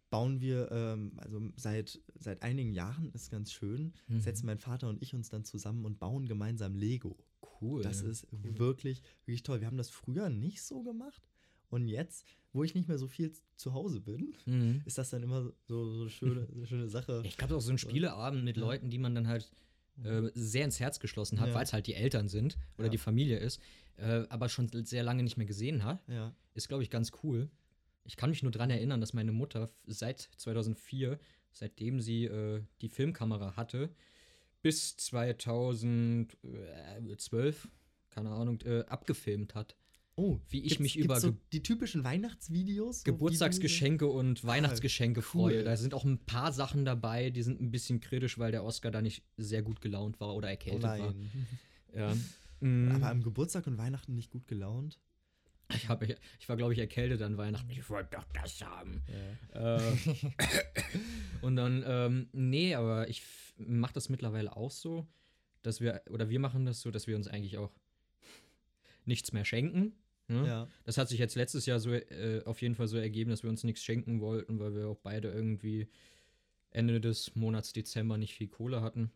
[0.09, 4.21] bauen wir, ähm, also seit, seit einigen Jahren ist ganz schön, Mhm.
[4.21, 7.17] setzen mein Vater und ich uns dann zusammen und bauen gemeinsam Lego.
[7.61, 7.81] Cool.
[7.81, 9.59] Das ist wirklich, wirklich toll.
[9.61, 11.27] Wir haben das früher nicht so gemacht
[11.69, 14.81] und jetzt, wo ich nicht mehr so viel zu Hause bin, Mhm.
[14.85, 17.21] ist das dann immer so, so eine schöne, so eine schöne Sache.
[17.25, 18.57] Ich glaube auch so ein Spieleabend mit.
[18.57, 19.51] Leuten, die man dann halt
[20.03, 21.55] äh, sehr ins Herz geschlossen hat, Ja.
[21.55, 22.91] weil es halt die Eltern sind oder Ja.
[22.91, 23.59] die Familie ist,
[23.97, 26.35] äh, aber schon sehr lange nicht mehr gesehen hat, Ja.
[26.53, 27.49] ist, glaube ich, ganz cool.
[28.03, 31.19] Ich kann mich nur daran erinnern, dass meine Mutter seit 2004,
[31.51, 33.89] seitdem sie äh, die Filmkamera hatte,
[34.67, 37.69] bis 2012,
[38.09, 39.77] keine Ahnung, äh, abgefilmt hat.
[40.17, 43.05] Oh, Wie ich mich über so die typischen Weihnachtsvideos.
[43.05, 45.59] Geburtstagsgeschenke und Weihnachtsgeschenke freue.
[45.59, 45.63] cool.
[45.63, 48.91] Da sind auch ein paar Sachen dabei, die sind ein bisschen kritisch, weil der Oscar
[48.91, 50.97] da nicht sehr gut gelaunt war oder Oh erkältet war.
[50.97, 51.31] nein.
[51.95, 52.13] Ja.
[52.95, 54.99] Aber am Geburtstag und Weihnachten nicht gut gelaunt.
[55.73, 57.69] Ich, hab, ich, war, glaube ich, erkältet an Weihnachten.
[57.69, 59.03] Ich wollte doch das haben.
[59.53, 59.77] Ja.
[59.77, 59.97] Äh,
[61.41, 63.23] und dann, ähm, nee, aber ich
[63.57, 65.07] mache das mittlerweile auch so,
[65.61, 67.71] dass wir, oder wir machen das so, dass wir uns eigentlich auch
[69.05, 69.93] nichts mehr schenken.
[70.27, 70.45] Ne?
[70.45, 70.67] ja.
[70.83, 73.49] Das hat sich jetzt letztes Jahr so äh, auf jeden Fall so ergeben, dass wir
[73.49, 75.87] uns nichts schenken wollten, weil wir auch beide irgendwie
[76.71, 79.11] Ende des Monats Dezember nicht viel Kohle hatten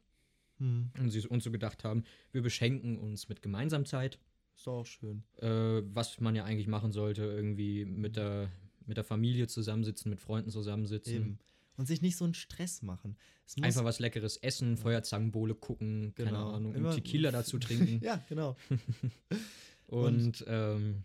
[0.62, 0.91] Hm.
[0.99, 4.20] und sie uns so gedacht haben, wir beschenken uns mit Gemeinsamkeit,
[4.62, 5.24] Ist doch auch schön.
[5.39, 8.51] äh, was man ja eigentlich machen sollte, irgendwie mit der,
[8.86, 11.16] mit der Familie zusammensitzen, mit Freunden zusammensitzen.
[11.16, 11.39] Eben.
[11.78, 13.18] Und sich nicht so einen Stress machen.
[13.62, 16.51] Einfach was Leckeres essen, Feuerzangenbowle gucken, keine Genau.
[16.51, 18.05] Ahnung, Immer- und Tequila dazu trinken.
[18.05, 18.55] Ja, genau.
[19.88, 21.03] Und, ähm,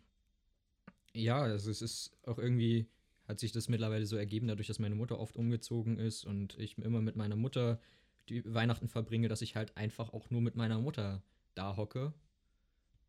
[1.15, 2.87] ja, also es ist auch irgendwie,
[3.27, 6.77] hat sich das mittlerweile so ergeben, dadurch, dass meine Mutter oft umgezogen ist und ich
[6.77, 7.81] immer mit meiner Mutter
[8.29, 11.23] die Weihnachten verbringe, dass ich halt einfach auch nur mit meiner Mutter
[11.55, 12.13] da hocke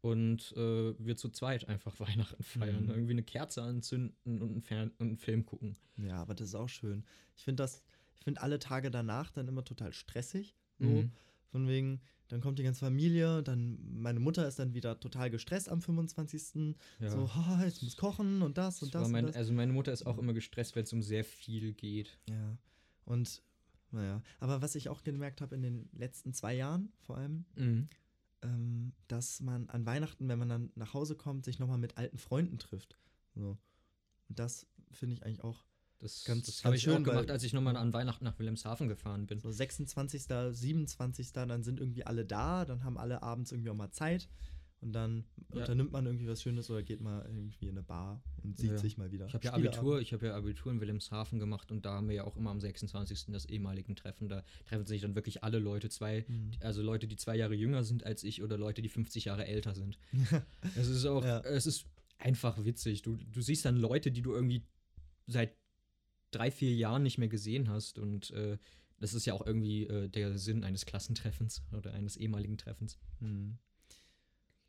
[0.07, 2.83] und äh, wir zu zweit einfach Weihnachten feiern.
[2.85, 2.89] Mhm.
[2.91, 5.75] Irgendwie eine Kerze anzünden und einen, Fern und einen Film gucken.
[5.97, 7.03] Ja, aber das ist auch schön.
[7.35, 7.83] Ich finde das,
[8.17, 10.55] ich finde alle Tage danach dann immer total stressig.
[10.79, 11.11] So, Mhm.
[11.51, 15.69] von wegen, dann kommt die ganze Familie, dann meine Mutter ist dann wieder total gestresst
[15.69, 16.75] am 25.
[16.99, 17.09] Ja.
[17.09, 19.11] So, "Ha, jetzt muss kochen und das und Das das.
[19.11, 19.37] mein, und das.
[19.37, 22.17] Also meine Mutter ist auch immer gestresst, wenn es um sehr viel geht.
[22.29, 22.57] Ja.
[23.05, 23.41] Und
[23.91, 27.87] naja, aber was ich auch gemerkt habe in den letzten zwei Jahren vor allem, Mhm.
[28.41, 32.17] Ähm, dass man an Weihnachten, wenn man dann nach Hause kommt, sich nochmal mit alten
[32.17, 32.97] Freunden trifft.
[33.35, 33.57] So.
[34.29, 35.65] Und das finde ich eigentlich auch
[35.99, 38.87] Das, Ganz- das ganz habe ich auch gemacht, als ich nochmal an Weihnachten nach Wilhelmshaven
[38.87, 39.39] gefahren bin.
[39.39, 43.91] so 26., 27., dann sind irgendwie alle da, dann haben alle abends irgendwie auch mal
[43.91, 44.29] Zeit
[44.81, 45.61] und dann Ja.
[45.61, 48.77] unternimmt man irgendwie was Schönes oder geht mal irgendwie in eine Bar und sieht Ja.
[48.77, 49.25] sich mal wieder.
[49.27, 49.53] Ich habe ja.
[49.53, 52.51] Abitur, ich habe ja Abitur in Wilhelmshaven gemacht und da haben wir ja auch immer
[52.51, 53.31] am 26.
[53.31, 54.29] das ehemaligen Treffen.
[54.29, 56.51] Da treffen sich dann wirklich alle Leute, zwei, Mhm.
[56.59, 59.73] also Leute, die zwei Jahre jünger sind als ich oder Leute, die 50 Jahre älter
[59.73, 59.97] sind.
[60.75, 61.39] es ist auch, Ja.
[61.41, 61.85] es ist
[62.19, 63.01] einfach witzig.
[63.01, 64.63] Du, du siehst dann Leute, die du irgendwie
[65.27, 65.55] seit
[66.31, 68.57] drei, vier Jahren nicht mehr gesehen hast und äh,
[68.99, 72.97] das ist ja auch irgendwie äh, der Sinn eines Klassentreffens oder eines ehemaligen Treffens.
[73.19, 73.57] Hm.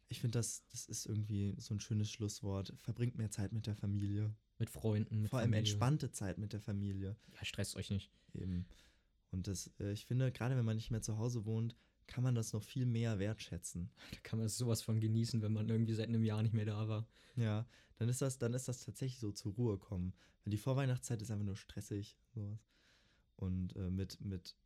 [0.09, 2.73] Ich finde, das, das ist irgendwie so ein schönes Schlusswort.
[2.79, 4.35] Verbringt mehr Zeit mit der Familie.
[4.59, 5.61] Mit Freunden, mit Vor allem Familie.
[5.61, 7.17] entspannte Zeit mit der Familie.
[7.35, 8.11] Ja, stresst euch nicht.
[8.33, 8.67] Eben.
[9.31, 12.35] Und das, äh, ich finde, gerade wenn man nicht mehr zu Hause wohnt, kann man
[12.35, 13.91] das noch viel mehr wertschätzen.
[14.13, 16.89] Da kann man sowas von genießen, wenn man irgendwie seit einem Jahr nicht mehr da
[16.89, 17.07] war.
[17.37, 20.15] Ja, dann ist das, dann ist das tatsächlich so zur Ruhe kommen.
[20.45, 22.67] Weil die Vorweihnachtszeit ist einfach nur stressig, sowas.
[23.37, 24.57] Und äh, mit, mit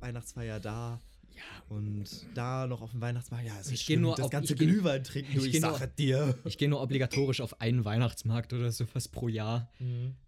[0.00, 1.00] Weihnachtsfeier da
[1.36, 1.42] Ja,
[1.76, 2.04] und
[2.34, 4.54] da noch auf dem Weihnachtsmarkt, ja, es Ich ist geh schlimm, nur das auf- ganze
[4.56, 6.36] Glühwein trinken, du, ich ich, sage dir.
[6.44, 9.70] Ich gehe nur obligatorisch auf einen Weihnachtsmarkt oder sowas pro Jahr.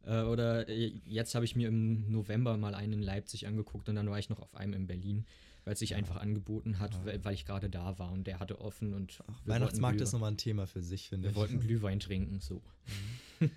[0.05, 3.97] Äh, oder äh, jetzt habe ich mir im November mal einen in Leipzig angeguckt und
[3.97, 5.25] dann war ich noch auf einem in Berlin,
[5.65, 7.05] weil es sich einfach angeboten hat, Ja.
[7.07, 10.13] weil, weil ich gerade da war und der hatte offen und Ach, wir Weihnachtsmarkt ist
[10.13, 11.37] nochmal ein Thema für sich, finde wir ich.
[11.37, 12.63] wollten Glühwein trinken, so.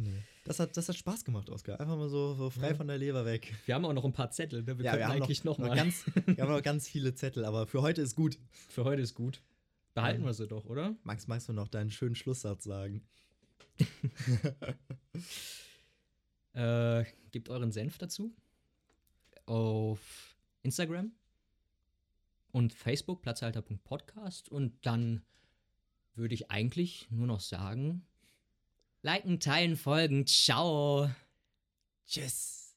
[0.00, 0.22] Nee.
[0.44, 1.80] Das, hat, das hat Spaß gemacht, Oskar.
[1.80, 2.74] Einfach mal so, so frei Ja.
[2.76, 3.52] von der Leber weg.
[3.66, 4.78] Wir haben auch noch ein paar Zettel, ne?
[4.78, 5.74] wir Ja, können wir haben eigentlich noch, noch mal.
[5.76, 8.38] ganz, wir haben noch ganz viele Zettel, aber für heute ist gut.
[8.68, 9.42] Für heute ist gut.
[9.94, 10.94] Behalten Ähm, wir sie doch, oder?
[11.02, 13.02] Max, magst du noch deinen schönen Schlusssatz sagen?
[16.54, 18.34] Äh, gebt euren Senf dazu.
[19.46, 21.12] Auf Instagram
[22.50, 24.48] und Facebook, platzhalter.podcast.
[24.48, 25.22] Und dann
[26.14, 28.04] würde ich eigentlich nur noch sagen:
[29.02, 30.26] liken, teilen, folgen.
[30.26, 31.10] Ciao.
[32.06, 32.67] Tschüss.